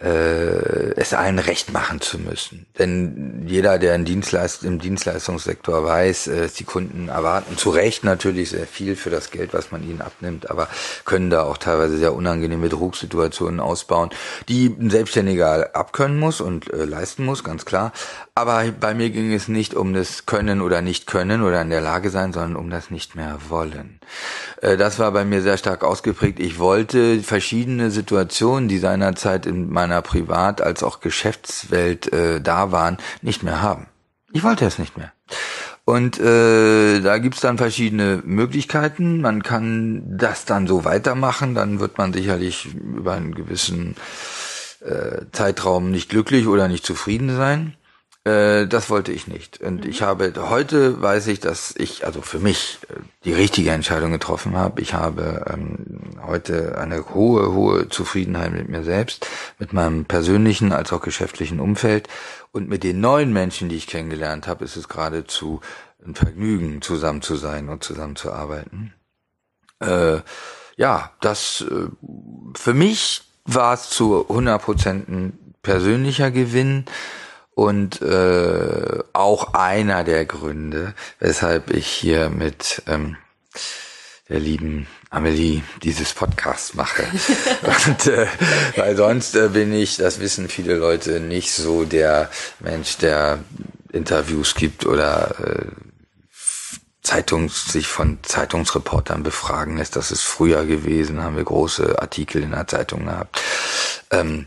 äh, 0.00 0.92
es 0.96 1.14
allen 1.14 1.38
recht 1.38 1.72
machen 1.72 2.00
zu 2.00 2.18
müssen. 2.18 2.66
Denn 2.78 3.44
jeder, 3.46 3.78
der 3.78 3.94
im, 3.94 4.04
Dienstleist 4.04 4.64
im 4.64 4.78
Dienstleistungssektor 4.78 5.84
weiß, 5.84 6.26
äh, 6.28 6.48
die 6.56 6.64
Kunden 6.64 7.08
erwarten 7.08 7.56
zu 7.56 7.70
Recht 7.70 8.04
natürlich 8.04 8.50
sehr 8.50 8.66
viel 8.66 8.96
für 8.96 9.10
das 9.10 9.30
Geld, 9.30 9.54
was 9.54 9.72
man 9.72 9.82
ihnen 9.82 10.00
abnimmt, 10.00 10.50
aber 10.50 10.68
können 11.04 11.30
da 11.30 11.44
auch 11.44 11.56
teilweise 11.56 11.96
sehr 11.96 12.14
unangenehme 12.14 12.68
Drucksituationen 12.68 13.60
ausbauen, 13.60 14.10
die 14.48 14.66
ein 14.66 14.90
Selbstständiger 14.90 15.74
abkönnen 15.74 16.18
muss 16.18 16.40
und 16.40 16.72
äh, 16.72 16.84
leisten 16.84 17.24
muss, 17.24 17.44
ganz 17.44 17.64
klar. 17.64 17.92
Aber 18.34 18.64
bei 18.78 18.94
mir 18.94 19.10
ging 19.10 19.32
es 19.32 19.48
nicht 19.48 19.74
um 19.74 19.94
das 19.94 20.26
Können 20.26 20.60
oder 20.60 20.82
nicht 20.82 21.06
Können 21.06 21.42
oder 21.42 21.62
in 21.62 21.70
der 21.70 21.80
Lage 21.80 22.10
sein, 22.10 22.32
sondern 22.32 22.56
um 22.56 22.70
das 22.70 22.90
nicht 22.90 23.14
mehr 23.14 23.38
wollen. 23.48 23.98
Äh, 24.62 24.76
das 24.76 24.98
war 24.98 25.12
bei 25.12 25.24
mir 25.24 25.42
sehr 25.42 25.56
stark 25.56 25.84
ausgeprägt. 25.84 26.40
Ich 26.40 26.58
wollte 26.58 27.20
verschiedene 27.20 27.90
Situationen, 27.90 28.68
die 28.68 28.78
seinerzeit 28.78 29.46
in 29.46 29.70
meiner 29.70 30.02
Privat- 30.02 30.60
als 30.60 30.82
auch 30.82 31.00
Geschäftswelt 31.00 32.12
äh, 32.12 32.40
da 32.40 32.72
waren, 32.72 32.98
nicht 33.22 33.42
mehr 33.42 33.62
haben. 33.62 33.86
Ich 34.32 34.42
wollte 34.42 34.66
es 34.66 34.78
nicht 34.78 34.96
mehr. 34.96 35.12
Und 35.84 36.18
äh, 36.18 37.00
da 37.00 37.18
gibt's 37.18 37.40
dann 37.40 37.58
verschiedene 37.58 38.20
Möglichkeiten. 38.24 39.20
Man 39.20 39.44
kann 39.44 40.02
das 40.18 40.44
dann 40.44 40.66
so 40.66 40.84
weitermachen, 40.84 41.54
dann 41.54 41.78
wird 41.78 41.96
man 41.96 42.12
sicherlich 42.12 42.74
über 42.74 43.12
einen 43.12 43.34
gewissen 43.34 43.94
äh, 44.80 45.26
Zeitraum 45.30 45.92
nicht 45.92 46.08
glücklich 46.08 46.48
oder 46.48 46.66
nicht 46.66 46.84
zufrieden 46.84 47.36
sein. 47.36 47.76
Äh, 48.26 48.66
das 48.66 48.90
wollte 48.90 49.12
ich 49.12 49.28
nicht. 49.28 49.60
Und 49.60 49.84
mhm. 49.84 49.90
ich 49.90 50.02
habe 50.02 50.32
heute 50.36 51.00
weiß 51.00 51.28
ich, 51.28 51.38
dass 51.38 51.74
ich 51.76 52.04
also 52.04 52.22
für 52.22 52.40
mich 52.40 52.80
äh, 52.88 52.94
die 53.24 53.32
richtige 53.32 53.70
Entscheidung 53.70 54.10
getroffen 54.10 54.56
habe. 54.56 54.82
Ich 54.82 54.94
habe 54.94 55.44
ähm, 55.48 56.18
heute 56.26 56.76
eine 56.76 57.14
hohe, 57.14 57.52
hohe 57.52 57.88
Zufriedenheit 57.88 58.50
mit 58.52 58.68
mir 58.68 58.82
selbst, 58.82 59.28
mit 59.60 59.72
meinem 59.72 60.06
persönlichen 60.06 60.72
als 60.72 60.92
auch 60.92 61.02
geschäftlichen 61.02 61.60
Umfeld 61.60 62.08
und 62.50 62.68
mit 62.68 62.82
den 62.82 63.00
neuen 63.00 63.32
Menschen, 63.32 63.68
die 63.68 63.76
ich 63.76 63.86
kennengelernt 63.86 64.48
habe, 64.48 64.64
ist 64.64 64.76
es 64.76 64.88
geradezu 64.88 65.60
ein 66.04 66.16
Vergnügen, 66.16 66.82
zusammen 66.82 67.22
zu 67.22 67.36
sein 67.36 67.68
und 67.68 67.84
zusammen 67.84 68.16
zu 68.16 68.32
arbeiten. 68.32 68.92
Äh, 69.78 70.18
ja, 70.76 71.12
das 71.20 71.64
äh, 71.70 71.88
für 72.54 72.74
mich 72.74 73.22
war 73.44 73.74
es 73.74 73.88
zu 73.90 74.28
100 74.28 74.60
Prozent 74.60 75.08
ein 75.08 75.54
persönlicher 75.62 76.32
Gewinn 76.32 76.86
und 77.56 78.02
äh, 78.02 79.02
auch 79.14 79.54
einer 79.54 80.04
der 80.04 80.26
Gründe, 80.26 80.92
weshalb 81.20 81.70
ich 81.70 81.86
hier 81.86 82.28
mit 82.28 82.82
ähm, 82.86 83.16
der 84.28 84.40
lieben 84.40 84.86
Amelie 85.08 85.62
dieses 85.82 86.12
Podcast 86.12 86.74
mache. 86.74 87.04
und, 87.86 88.08
äh, 88.08 88.26
weil 88.76 88.94
sonst 88.94 89.36
äh, 89.36 89.48
bin 89.48 89.72
ich, 89.72 89.96
das 89.96 90.20
wissen 90.20 90.50
viele 90.50 90.74
Leute, 90.74 91.18
nicht 91.18 91.50
so 91.50 91.86
der 91.86 92.28
Mensch, 92.60 92.98
der 92.98 93.38
Interviews 93.90 94.54
gibt 94.54 94.84
oder 94.84 95.34
äh, 95.40 95.66
Zeitungs, 97.00 97.72
sich 97.72 97.86
von 97.86 98.18
Zeitungsreportern 98.22 99.22
befragen 99.22 99.78
lässt. 99.78 99.96
Das 99.96 100.10
ist 100.10 100.24
früher 100.24 100.66
gewesen, 100.66 101.22
haben 101.22 101.36
wir 101.36 101.44
große 101.44 102.02
Artikel 102.02 102.42
in 102.42 102.50
der 102.50 102.66
Zeitung 102.66 103.06
gehabt. 103.06 103.40
Ähm, 104.10 104.46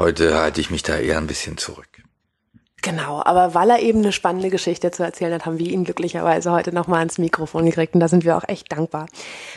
heute 0.00 0.36
halte 0.40 0.60
ich 0.60 0.70
mich 0.70 0.82
da 0.82 0.96
eher 0.96 1.18
ein 1.18 1.28
bisschen 1.28 1.56
zurück. 1.56 1.86
Genau, 2.88 3.20
aber 3.22 3.52
weil 3.52 3.68
er 3.68 3.80
eben 3.80 3.98
eine 3.98 4.12
spannende 4.12 4.48
Geschichte 4.48 4.90
zu 4.90 5.02
erzählen 5.02 5.34
hat, 5.34 5.44
haben 5.44 5.58
wir 5.58 5.70
ihn 5.70 5.84
glücklicherweise 5.84 6.50
heute 6.52 6.72
nochmal 6.72 7.00
ans 7.00 7.18
Mikrofon 7.18 7.66
gekriegt 7.66 7.92
und 7.92 8.00
da 8.00 8.08
sind 8.08 8.24
wir 8.24 8.34
auch 8.34 8.48
echt 8.48 8.72
dankbar. 8.72 9.08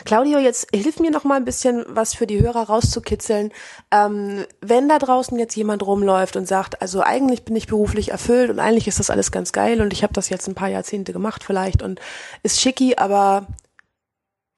Claudio, 0.03 0.37
jetzt 0.37 0.67
hilf 0.75 0.99
mir 0.99 1.11
noch 1.11 1.23
mal 1.23 1.37
ein 1.37 1.45
bisschen 1.45 1.85
was 1.87 2.13
für 2.13 2.27
die 2.27 2.41
Hörer 2.41 2.63
rauszukitzeln. 2.63 3.53
Ähm, 3.89 4.43
wenn 4.59 4.89
da 4.89 4.99
draußen 4.99 5.39
jetzt 5.39 5.55
jemand 5.55 5.81
rumläuft 5.81 6.35
und 6.35 6.45
sagt, 6.45 6.81
also 6.81 7.03
eigentlich 7.03 7.45
bin 7.45 7.55
ich 7.55 7.67
beruflich 7.67 8.11
erfüllt 8.11 8.49
und 8.49 8.59
eigentlich 8.59 8.89
ist 8.89 8.99
das 8.99 9.09
alles 9.09 9.31
ganz 9.31 9.53
geil 9.53 9.79
und 9.79 9.93
ich 9.93 10.03
habe 10.03 10.11
das 10.11 10.27
jetzt 10.27 10.49
ein 10.49 10.55
paar 10.55 10.67
Jahrzehnte 10.67 11.13
gemacht 11.13 11.41
vielleicht 11.45 11.81
und 11.81 12.01
ist 12.43 12.59
schicki, 12.59 12.97
aber 12.97 13.47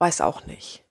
weiß 0.00 0.20
auch 0.20 0.46
nicht 0.46 0.83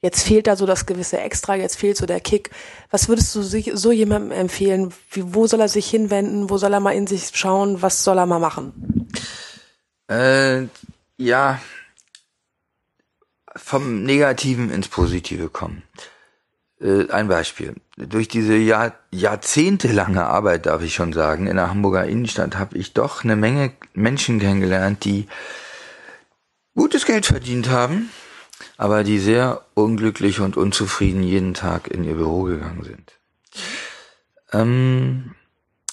jetzt 0.00 0.22
fehlt 0.22 0.46
da 0.46 0.56
so 0.56 0.66
das 0.66 0.86
gewisse 0.86 1.18
Extra, 1.18 1.56
jetzt 1.56 1.76
fehlt 1.76 1.96
so 1.96 2.06
der 2.06 2.20
Kick. 2.20 2.50
Was 2.90 3.08
würdest 3.08 3.34
du 3.34 3.42
so 3.42 3.92
jemandem 3.92 4.32
empfehlen? 4.32 4.92
Wie, 5.10 5.34
wo 5.34 5.46
soll 5.46 5.60
er 5.60 5.68
sich 5.68 5.88
hinwenden? 5.88 6.50
Wo 6.50 6.58
soll 6.58 6.72
er 6.72 6.80
mal 6.80 6.92
in 6.92 7.06
sich 7.06 7.30
schauen? 7.34 7.82
Was 7.82 8.04
soll 8.04 8.18
er 8.18 8.26
mal 8.26 8.38
machen? 8.38 9.08
Äh, 10.08 10.66
ja, 11.16 11.60
vom 13.56 14.02
Negativen 14.02 14.70
ins 14.70 14.88
Positive 14.88 15.48
kommen. 15.48 15.82
Äh, 16.80 17.10
ein 17.10 17.28
Beispiel. 17.28 17.74
Durch 17.96 18.28
diese 18.28 18.54
Jahr, 18.54 18.94
jahrzehntelange 19.10 20.24
Arbeit, 20.24 20.66
darf 20.66 20.82
ich 20.82 20.94
schon 20.94 21.12
sagen, 21.12 21.46
in 21.46 21.56
der 21.56 21.70
Hamburger 21.70 22.04
Innenstadt 22.04 22.58
habe 22.58 22.76
ich 22.76 22.92
doch 22.92 23.24
eine 23.24 23.36
Menge 23.36 23.72
Menschen 23.94 24.38
kennengelernt, 24.38 25.04
die 25.04 25.26
gutes 26.74 27.06
Geld 27.06 27.24
verdient 27.24 27.70
haben, 27.70 28.10
aber 28.76 29.04
die 29.04 29.18
sehr 29.18 29.62
unglücklich 29.74 30.40
und 30.40 30.56
unzufrieden 30.56 31.22
jeden 31.22 31.54
Tag 31.54 31.88
in 31.88 32.04
ihr 32.04 32.14
Büro 32.14 32.42
gegangen 32.42 32.84
sind. 32.84 33.12
Ähm, 34.52 35.34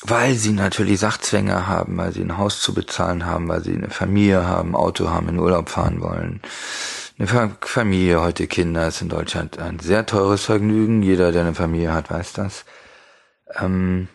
weil 0.01 0.35
sie 0.35 0.51
natürlich 0.51 0.99
Sachzwänge 0.99 1.67
haben, 1.67 1.97
weil 1.97 2.11
sie 2.11 2.21
ein 2.21 2.37
Haus 2.37 2.61
zu 2.61 2.73
bezahlen 2.73 3.25
haben, 3.25 3.47
weil 3.47 3.63
sie 3.63 3.73
eine 3.73 3.89
Familie 3.89 4.45
haben, 4.45 4.75
Auto 4.75 5.09
haben, 5.09 5.29
in 5.29 5.39
Urlaub 5.39 5.69
fahren 5.69 6.01
wollen. 6.01 6.41
Eine 7.17 7.55
Familie, 7.61 8.21
heute 8.21 8.47
Kinder, 8.47 8.87
ist 8.87 9.01
in 9.01 9.09
Deutschland 9.09 9.59
ein 9.59 9.79
sehr 9.79 10.05
teures 10.05 10.43
Vergnügen. 10.43 11.03
Jeder, 11.03 11.31
der 11.31 11.41
eine 11.43 11.55
Familie 11.55 11.93
hat, 11.93 12.09
weiß 12.09 12.33
das. 12.33 12.65
Ähm, 13.55 14.09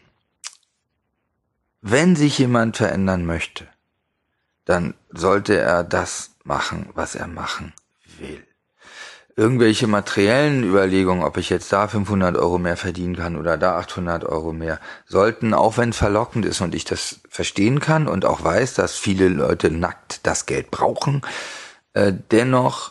wenn 1.80 2.16
sich 2.16 2.38
jemand 2.38 2.76
verändern 2.76 3.24
möchte, 3.24 3.66
dann 4.64 4.94
sollte 5.10 5.56
er 5.58 5.84
das 5.84 6.32
machen, 6.44 6.90
was 6.94 7.14
er 7.14 7.28
machen 7.28 7.72
will 8.20 8.44
irgendwelche 9.38 9.86
materiellen 9.86 10.64
Überlegungen, 10.64 11.22
ob 11.22 11.36
ich 11.36 11.48
jetzt 11.48 11.72
da 11.72 11.86
500 11.86 12.36
Euro 12.36 12.58
mehr 12.58 12.76
verdienen 12.76 13.14
kann 13.14 13.36
oder 13.36 13.56
da 13.56 13.78
800 13.78 14.24
Euro 14.24 14.52
mehr, 14.52 14.80
sollten, 15.06 15.54
auch 15.54 15.76
wenn 15.76 15.90
es 15.90 15.96
verlockend 15.96 16.44
ist 16.44 16.60
und 16.60 16.74
ich 16.74 16.84
das 16.84 17.20
verstehen 17.30 17.78
kann 17.78 18.08
und 18.08 18.24
auch 18.24 18.42
weiß, 18.42 18.74
dass 18.74 18.98
viele 18.98 19.28
Leute 19.28 19.70
nackt 19.70 20.26
das 20.26 20.46
Geld 20.46 20.72
brauchen, 20.72 21.22
äh, 21.92 22.12
dennoch, 22.32 22.90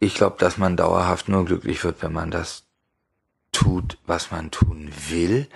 ich 0.00 0.16
glaube, 0.16 0.34
dass 0.40 0.58
man 0.58 0.76
dauerhaft 0.76 1.28
nur 1.28 1.44
glücklich 1.44 1.84
wird, 1.84 2.02
wenn 2.02 2.12
man 2.12 2.32
das 2.32 2.64
tut, 3.52 3.96
was 4.04 4.32
man 4.32 4.50
tun 4.50 4.90
will, 5.10 5.46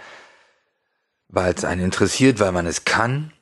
weil 1.28 1.52
es 1.52 1.64
einen 1.64 1.82
interessiert, 1.82 2.38
weil 2.38 2.52
man 2.52 2.66
es 2.66 2.84
kann 2.84 3.32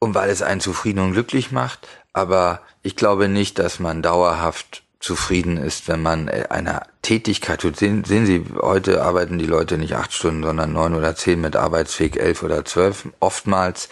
und 0.00 0.16
weil 0.16 0.30
es 0.30 0.42
einen 0.42 0.60
zufrieden 0.60 0.98
und 0.98 1.12
glücklich 1.12 1.52
macht. 1.52 1.86
Aber 2.12 2.60
ich 2.82 2.96
glaube 2.96 3.28
nicht, 3.28 3.60
dass 3.60 3.78
man 3.78 4.02
dauerhaft 4.02 4.83
zufrieden 5.04 5.58
ist, 5.58 5.86
wenn 5.86 6.02
man 6.02 6.28
äh, 6.28 6.46
einer 6.48 6.86
Tätigkeit 7.02 7.60
tut. 7.60 7.76
Sehen, 7.76 8.04
sehen 8.04 8.26
Sie, 8.26 8.44
heute 8.60 9.02
arbeiten 9.02 9.38
die 9.38 9.46
Leute 9.46 9.76
nicht 9.76 9.94
acht 9.94 10.12
Stunden, 10.12 10.42
sondern 10.42 10.72
neun 10.72 10.94
oder 10.94 11.14
zehn 11.14 11.40
mit 11.40 11.56
Arbeitsweg 11.56 12.16
elf 12.16 12.42
oder 12.42 12.64
zwölf 12.64 13.08
oftmals. 13.20 13.90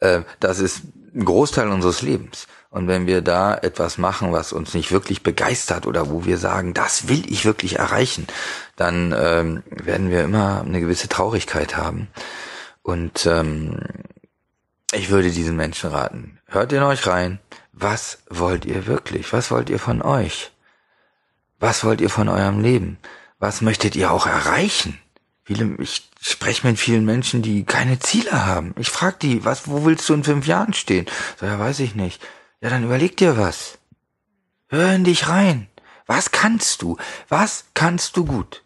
Äh, 0.00 0.22
das 0.40 0.58
ist 0.58 0.82
ein 1.14 1.24
Großteil 1.24 1.68
unseres 1.68 2.02
Lebens. 2.02 2.48
Und 2.70 2.88
wenn 2.88 3.06
wir 3.06 3.20
da 3.20 3.54
etwas 3.54 3.98
machen, 3.98 4.32
was 4.32 4.52
uns 4.52 4.74
nicht 4.74 4.92
wirklich 4.92 5.22
begeistert 5.22 5.86
oder 5.86 6.10
wo 6.10 6.24
wir 6.24 6.38
sagen, 6.38 6.74
das 6.74 7.08
will 7.08 7.22
ich 7.28 7.44
wirklich 7.44 7.78
erreichen, 7.78 8.26
dann 8.76 9.14
ähm, 9.16 9.62
werden 9.70 10.10
wir 10.10 10.22
immer 10.22 10.62
eine 10.64 10.80
gewisse 10.80 11.08
Traurigkeit 11.08 11.76
haben. 11.76 12.08
Und 12.82 13.26
ähm, 13.26 13.80
ich 14.92 15.10
würde 15.10 15.30
diesen 15.30 15.56
Menschen 15.56 15.90
raten, 15.90 16.38
hört 16.46 16.72
in 16.72 16.82
euch 16.82 17.06
rein, 17.06 17.40
was 17.82 18.18
wollt 18.28 18.64
ihr 18.64 18.86
wirklich? 18.86 19.32
Was 19.32 19.50
wollt 19.50 19.70
ihr 19.70 19.78
von 19.78 20.02
euch? 20.02 20.52
Was 21.58 21.84
wollt 21.84 22.00
ihr 22.00 22.10
von 22.10 22.28
eurem 22.28 22.60
Leben? 22.60 22.98
Was 23.38 23.60
möchtet 23.60 23.96
ihr 23.96 24.10
auch 24.10 24.26
erreichen? 24.26 24.98
Viele, 25.44 25.76
ich 25.78 26.08
spreche 26.20 26.66
mit 26.66 26.78
vielen 26.78 27.04
Menschen, 27.04 27.42
die 27.42 27.64
keine 27.64 27.98
Ziele 27.98 28.46
haben. 28.46 28.74
Ich 28.78 28.90
frage 28.90 29.16
die, 29.22 29.44
was, 29.44 29.68
wo 29.68 29.84
willst 29.84 30.08
du 30.08 30.14
in 30.14 30.24
fünf 30.24 30.46
Jahren 30.46 30.74
stehen? 30.74 31.06
So, 31.38 31.46
ja, 31.46 31.58
weiß 31.58 31.80
ich 31.80 31.94
nicht. 31.94 32.22
Ja, 32.60 32.70
dann 32.70 32.84
überleg 32.84 33.16
dir 33.16 33.36
was. 33.36 33.78
Hör 34.68 34.92
in 34.94 35.04
dich 35.04 35.28
rein. 35.28 35.68
Was 36.06 36.30
kannst 36.30 36.82
du? 36.82 36.96
Was 37.28 37.64
kannst 37.74 38.16
du 38.16 38.24
gut? 38.24 38.62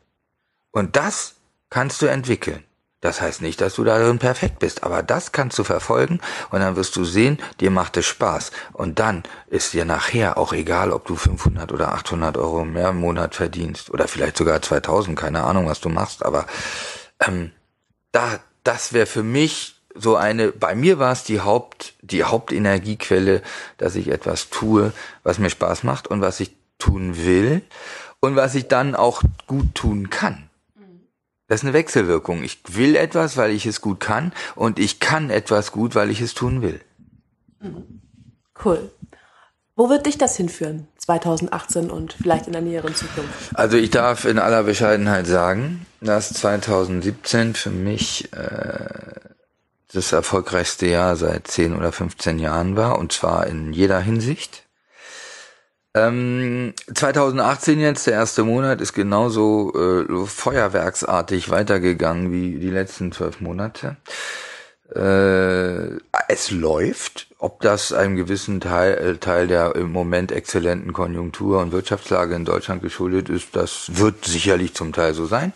Und 0.73 0.97
das 0.97 1.37
kannst 1.71 2.03
du 2.03 2.07
entwickeln. 2.07 2.65
Das 3.05 3.21
heißt 3.21 3.43
nicht, 3.43 3.61
dass 3.61 3.75
du 3.75 3.85
darin 3.85 4.19
perfekt 4.19 4.61
bist, 4.61 4.83
aber 4.83 5.03
das 5.03 5.33
kannst 5.33 5.59
du 5.59 5.65
verfolgen 5.65 6.21
und 6.51 6.61
dann 6.61 6.75
wirst 6.75 6.97
du 6.97 7.05
sehen, 7.05 7.39
dir 7.61 7.71
macht 7.71 7.99
es 7.99 8.07
Spaß. 8.07 8.51
Und 8.73 8.99
dann 8.99 9.25
ist 9.47 9.75
dir 9.75 9.85
nachher 9.85 10.39
auch 10.39 10.55
egal, 10.55 10.91
ob 10.91 11.07
du 11.07 11.15
500 11.15 11.71
oder 11.71 11.93
800 11.93 12.39
Euro 12.39 12.65
mehr 12.65 12.89
im 12.89 12.97
Monat 12.97 13.35
verdienst 13.35 13.91
oder 13.91 14.09
vielleicht 14.09 14.39
sogar 14.39 14.63
2000, 14.63 15.19
keine 15.19 15.45
Ahnung, 15.45 15.67
was 15.67 15.83
du 15.83 15.91
machst, 15.91 16.25
aber 16.25 16.47
ähm, 17.21 17.51
da, 18.11 18.41
das 18.63 18.95
wäre 18.95 19.05
für 19.05 19.23
mich 19.23 19.75
so 19.95 20.17
eine, 20.17 20.51
bei 20.53 20.75
mir 20.75 20.99
war 20.99 21.13
es 21.13 21.25
die 21.25 21.43
Haupt, 21.43 21.93
die 22.01 22.25
Hauptenergiequelle, 22.25 23.43
dass 23.77 23.97
ich 23.97 24.09
etwas 24.09 24.49
tue, 24.49 24.95
was 25.25 25.39
mir 25.39 25.51
Spaß 25.51 25.83
macht 25.83 26.09
und 26.09 26.23
was 26.23 26.41
ich 26.41 26.57
tun 26.79 27.19
will 27.19 27.61
und 28.21 28.35
was 28.35 28.55
ich 28.55 28.67
dann 28.67 28.95
auch 28.95 29.21
gut 29.47 29.75
tun 29.75 30.09
kann. 30.09 30.49
Das 31.47 31.61
ist 31.61 31.65
eine 31.65 31.75
Wechselwirkung. 31.75 32.43
Ich 32.43 32.61
will 32.69 32.97
etwas, 32.97 33.37
weil 33.37 33.51
ich 33.51 33.67
es 33.67 33.81
gut 33.81 34.01
kann 34.01 34.33
und 34.55 34.79
ich 34.79 35.01
kann 35.01 35.31
etwas 35.31 35.73
gut, 35.73 35.95
weil 35.95 36.11
ich 36.11 36.21
es 36.21 36.35
tun 36.35 36.63
will. 36.63 36.81
Cool. 38.65 38.91
Wo 39.77 39.91
wird 39.91 40.07
dich 40.07 40.19
das 40.19 40.37
hinführen, 40.37 40.87
2018 40.99 41.91
und 41.91 42.13
vielleicht 42.13 42.47
in 42.47 42.53
der 42.53 42.63
näheren 42.63 42.95
Zukunft? 42.95 43.55
Also 43.55 43.77
ich 43.77 43.91
darf 43.91 44.25
in 44.25 44.39
aller 44.39 44.63
Bescheidenheit 44.63 45.27
sagen, 45.27 45.85
dass 46.01 46.33
2017 46.33 47.55
für 47.55 47.71
mich 47.71 48.33
äh, 48.33 48.89
das 49.93 50.13
erfolgreichste 50.13 50.87
Jahr 50.87 51.17
seit 51.17 51.49
10 51.49 51.77
oder 51.77 51.91
15 51.91 52.39
Jahren 52.39 52.77
war 52.77 52.99
und 52.99 53.13
zwar 53.13 53.47
in 53.49 53.73
jeder 53.73 54.01
Hinsicht. 54.01 54.64
Ähm, 55.97 56.75
2018 56.93 57.79
jetzt, 57.79 58.07
der 58.07 58.15
erste 58.15 58.43
Monat, 58.43 58.81
ist 58.81 58.95
genauso 58.95 59.73
äh, 59.75 60.27
feuerwerksartig 60.27 61.51
weitergegangen 61.51 62.33
wie 62.33 62.59
die 62.59 62.71
letzten 62.71 63.13
zwölf 63.13 63.41
Monate. 63.41 63.97
Äh, 64.95 65.99
es 66.29 66.51
läuft. 66.51 67.29
Ob 67.39 67.61
das 67.61 67.93
einem 67.93 68.17
gewissen 68.17 68.61
Teil, 68.61 68.95
äh, 68.95 69.17
Teil 69.19 69.47
der 69.47 69.77
im 69.77 69.93
Moment 69.93 70.33
exzellenten 70.33 70.93
Konjunktur 70.93 71.61
und 71.61 71.73
Wirtschaftslage 71.73 72.35
in 72.35 72.45
Deutschland 72.45 72.83
geschuldet 72.83 73.29
ist, 73.29 73.55
das 73.55 73.97
wird 73.97 74.25
sicherlich 74.25 74.75
zum 74.75 74.93
Teil 74.93 75.15
so 75.15 75.27
sein. 75.27 75.53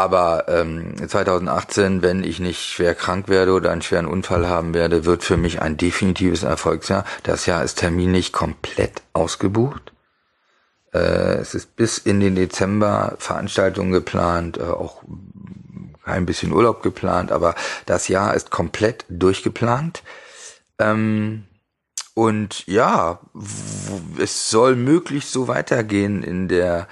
Aber 0.00 0.46
ähm, 0.48 0.94
2018, 0.96 2.00
wenn 2.00 2.24
ich 2.24 2.40
nicht 2.40 2.62
schwer 2.62 2.94
krank 2.94 3.28
werde 3.28 3.52
oder 3.52 3.70
einen 3.70 3.82
schweren 3.82 4.06
Unfall 4.06 4.48
haben 4.48 4.72
werde, 4.72 5.04
wird 5.04 5.22
für 5.22 5.36
mich 5.36 5.60
ein 5.60 5.76
definitives 5.76 6.42
Erfolgsjahr. 6.42 7.04
Das 7.22 7.44
Jahr 7.44 7.62
ist 7.62 7.80
terminlich 7.80 8.32
komplett 8.32 9.02
ausgebucht. 9.12 9.92
Äh, 10.94 11.34
es 11.34 11.54
ist 11.54 11.76
bis 11.76 11.98
in 11.98 12.18
den 12.18 12.34
Dezember 12.34 13.16
Veranstaltungen 13.18 13.92
geplant, 13.92 14.56
äh, 14.56 14.62
auch 14.62 15.02
ein 16.04 16.24
bisschen 16.24 16.52
Urlaub 16.52 16.82
geplant, 16.82 17.30
aber 17.30 17.54
das 17.84 18.08
Jahr 18.08 18.32
ist 18.32 18.50
komplett 18.50 19.04
durchgeplant. 19.10 20.02
Ähm, 20.78 21.44
und 22.14 22.66
ja, 22.66 23.20
es 24.18 24.48
soll 24.48 24.76
möglichst 24.76 25.30
so 25.30 25.46
weitergehen 25.46 26.22
in 26.22 26.48
der 26.48 26.88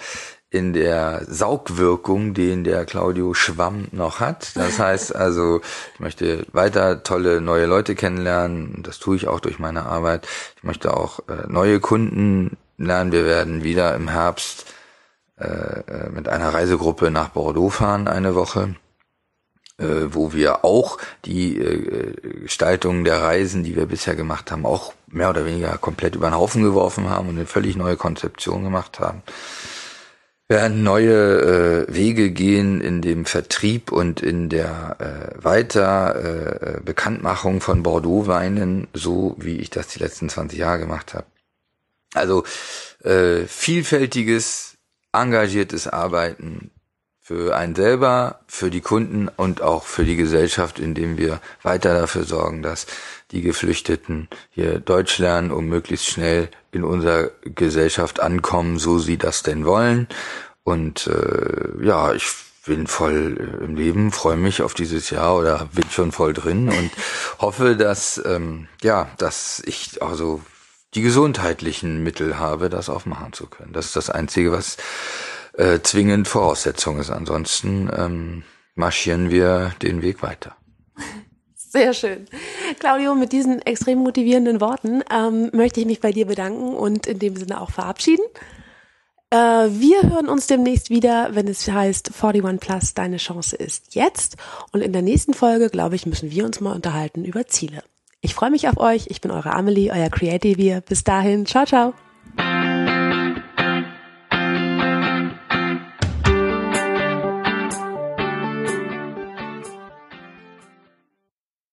in 0.51 0.73
der 0.73 1.25
Saugwirkung, 1.27 2.33
den 2.33 2.65
der 2.65 2.87
Claudio 2.87 3.35
Schwamm 3.35 3.89
noch 3.93 4.21
hat. 4.21 4.57
Das 4.57 4.79
heißt 4.79 5.15
also, 5.15 5.61
ich 5.95 6.01
möchte 6.01 6.47
weiter 6.53 7.03
tolle 7.03 7.41
neue 7.41 7.67
Leute 7.67 7.95
kennenlernen. 7.95 8.83
Das 8.83 8.99
tue 8.99 9.17
ich 9.17 9.29
auch 9.29 9.41
durch 9.41 9.59
meine 9.59 9.85
Arbeit. 9.85 10.27
Ich 10.57 10.65
möchte 10.65 10.97
auch 10.97 11.21
äh, 11.29 11.47
neue 11.49 11.81
Kunden 11.81 12.57
lernen. 12.79 13.13
Wir 13.13 13.27
werden 13.27 13.63
wieder 13.63 13.95
im 13.95 14.09
Herbst 14.09 14.67
äh, 15.39 15.45
äh 15.45 16.11
mit 16.11 16.29
einer 16.29 16.55
Reisegruppe 16.55 17.11
nach 17.11 17.29
Bordeaux 17.31 17.71
fahren, 17.71 18.09
eine 18.09 18.35
Woche 18.35 18.75
äh, 19.79 20.13
wo 20.13 20.33
wir 20.33 20.65
auch 20.65 20.99
die 21.25 21.59
äh, 21.59 22.41
Gestaltung 22.43 23.05
der 23.05 23.23
Reisen, 23.23 23.63
die 23.63 23.77
wir 23.77 23.87
bisher 23.87 24.17
gemacht 24.17 24.51
haben, 24.51 24.67
auch 24.67 24.93
mehr 25.07 25.31
oder 25.31 25.45
weniger 25.45 25.79
komplett 25.79 26.17
über 26.17 26.29
den 26.29 26.37
Haufen 26.37 26.65
geworfen 26.65 27.09
haben 27.09 27.29
und 27.29 27.37
eine 27.37 27.47
völlig 27.47 27.77
neue 27.77 27.97
Konzeption 27.97 28.65
gemacht 28.65 28.99
haben 28.99 29.23
werden 30.49 30.83
neue 30.83 31.87
äh, 31.89 31.95
Wege 31.95 32.31
gehen 32.31 32.81
in 32.81 33.03
dem 33.03 33.27
Vertrieb 33.27 33.93
und 33.93 34.23
in 34.23 34.49
der 34.49 34.97
äh, 34.99 35.45
Weiter 35.45 36.77
äh, 36.77 36.81
Bekanntmachung 36.81 37.61
von 37.61 37.83
Bordeaux-Weinen, 37.83 38.89
so 38.95 39.37
wie 39.39 39.59
ich 39.59 39.69
das 39.69 39.89
die 39.89 39.99
letzten 39.99 40.31
20 40.31 40.59
Jahre 40.59 40.81
gemacht 40.81 41.13
habe. 41.13 41.27
Also 42.15 42.45
äh, 43.05 43.45
vielfältiges, 43.47 44.79
engagiertes 45.13 45.87
Arbeiten 45.87 46.71
für 47.29 47.55
einen 47.55 47.75
selber, 47.75 48.41
für 48.47 48.71
die 48.71 48.81
Kunden 48.81 49.29
und 49.29 49.61
auch 49.61 49.85
für 49.85 50.07
die 50.07 50.17
Gesellschaft, 50.17 50.79
indem 50.79 51.19
wir 51.19 51.43
weiter 51.63 51.93
dafür 51.93 52.25
sorgen, 52.25 52.63
dass 52.63 52.87
die 53.33 53.43
Geflüchteten 53.43 54.29
hier 54.49 54.79
Deutsch 54.79 55.19
lernen, 55.19 55.51
um 55.51 55.67
möglichst 55.67 56.07
schnell 56.07 56.49
in 56.73 56.85
unserer 56.85 57.31
Gesellschaft 57.43 58.21
ankommen, 58.21 58.79
so 58.79 58.99
sie 58.99 59.19
das 59.19 59.43
denn 59.43 59.67
wollen. 59.67 60.09
Und 60.65 61.07
äh, 61.07 61.85
ja, 61.85 62.15
ich 62.15 62.25
bin 62.65 62.87
voll 62.87 63.37
äh, 63.39 63.63
im 63.63 63.77
Leben, 63.77 64.11
freue 64.11 64.39
mich 64.39 64.63
auf 64.63 64.73
dieses 64.73 65.11
Jahr 65.11 65.37
oder 65.37 65.69
bin 65.75 65.85
schon 65.91 66.13
voll 66.13 66.33
drin 66.33 66.71
und 66.71 66.91
hoffe, 67.41 67.77
dass 67.77 68.23
ähm, 68.25 68.69
ja, 68.83 69.11
dass 69.19 69.63
ich 69.67 70.03
also 70.03 70.41
die 70.95 71.03
gesundheitlichen 71.03 72.03
Mittel 72.03 72.39
habe, 72.39 72.71
das 72.71 72.89
aufmachen 72.89 73.35
zu 73.35 73.49
können. 73.49 73.75
Das 73.75 73.85
ist 73.85 73.97
das 73.97 74.09
Einzige, 74.09 74.51
was 74.51 74.79
äh, 75.59 75.81
zwingend 75.83 76.29
Voraussetzung 76.29 76.99
ist. 76.99 77.11
Ansonsten 77.11 77.91
ähm, 77.95 78.45
marschieren 78.75 79.31
wir 79.31 79.75
den 79.83 80.03
Weg 80.03 80.23
weiter. 80.23 80.57
Sehr 81.55 81.93
schön. 81.93 82.27
Claudio, 82.79 83.15
mit 83.15 83.33
diesen 83.33 83.61
extrem 83.63 83.99
motivierenden 83.99 84.61
Worten 84.61 85.03
ähm, 85.13 85.51
möchte 85.53 85.81
ich 85.81 85.87
mich 85.87 86.01
bei 86.01 86.13
dir 86.13 86.27
bedanken 86.27 86.75
und 86.75 87.07
in 87.07 87.19
dem 87.19 87.37
Sinne 87.37 87.61
auch 87.61 87.71
verabschieden. 87.71 88.25
Äh, 89.31 89.37
wir 89.37 90.03
hören 90.05 90.29
uns 90.29 90.47
demnächst 90.47 90.89
wieder, 90.89 91.35
wenn 91.35 91.49
es 91.49 91.69
heißt 91.69 92.13
41 92.23 92.61
Plus, 92.61 92.95
deine 92.95 93.19
Chance 93.19 93.57
ist 93.57 93.95
jetzt. 93.95 94.37
Und 94.73 94.81
in 94.81 94.93
der 94.93 95.03
nächsten 95.03 95.35
Folge, 95.35 95.69
glaube 95.69 95.97
ich, 95.97 96.07
müssen 96.07 96.31
wir 96.31 96.47
uns 96.47 96.61
mal 96.61 96.75
unterhalten 96.75 97.25
über 97.25 97.47
Ziele. 97.47 97.83
Ich 98.21 98.35
freue 98.35 98.51
mich 98.51 98.69
auf 98.69 98.79
euch. 98.79 99.07
Ich 99.09 99.21
bin 99.21 99.31
eure 99.31 99.53
Amelie, 99.53 99.93
euer 99.93 100.09
Creative. 100.09 100.81
Bis 100.81 101.05
dahin. 101.05 101.47
Ciao, 101.47 101.67
ciao. 101.67 101.95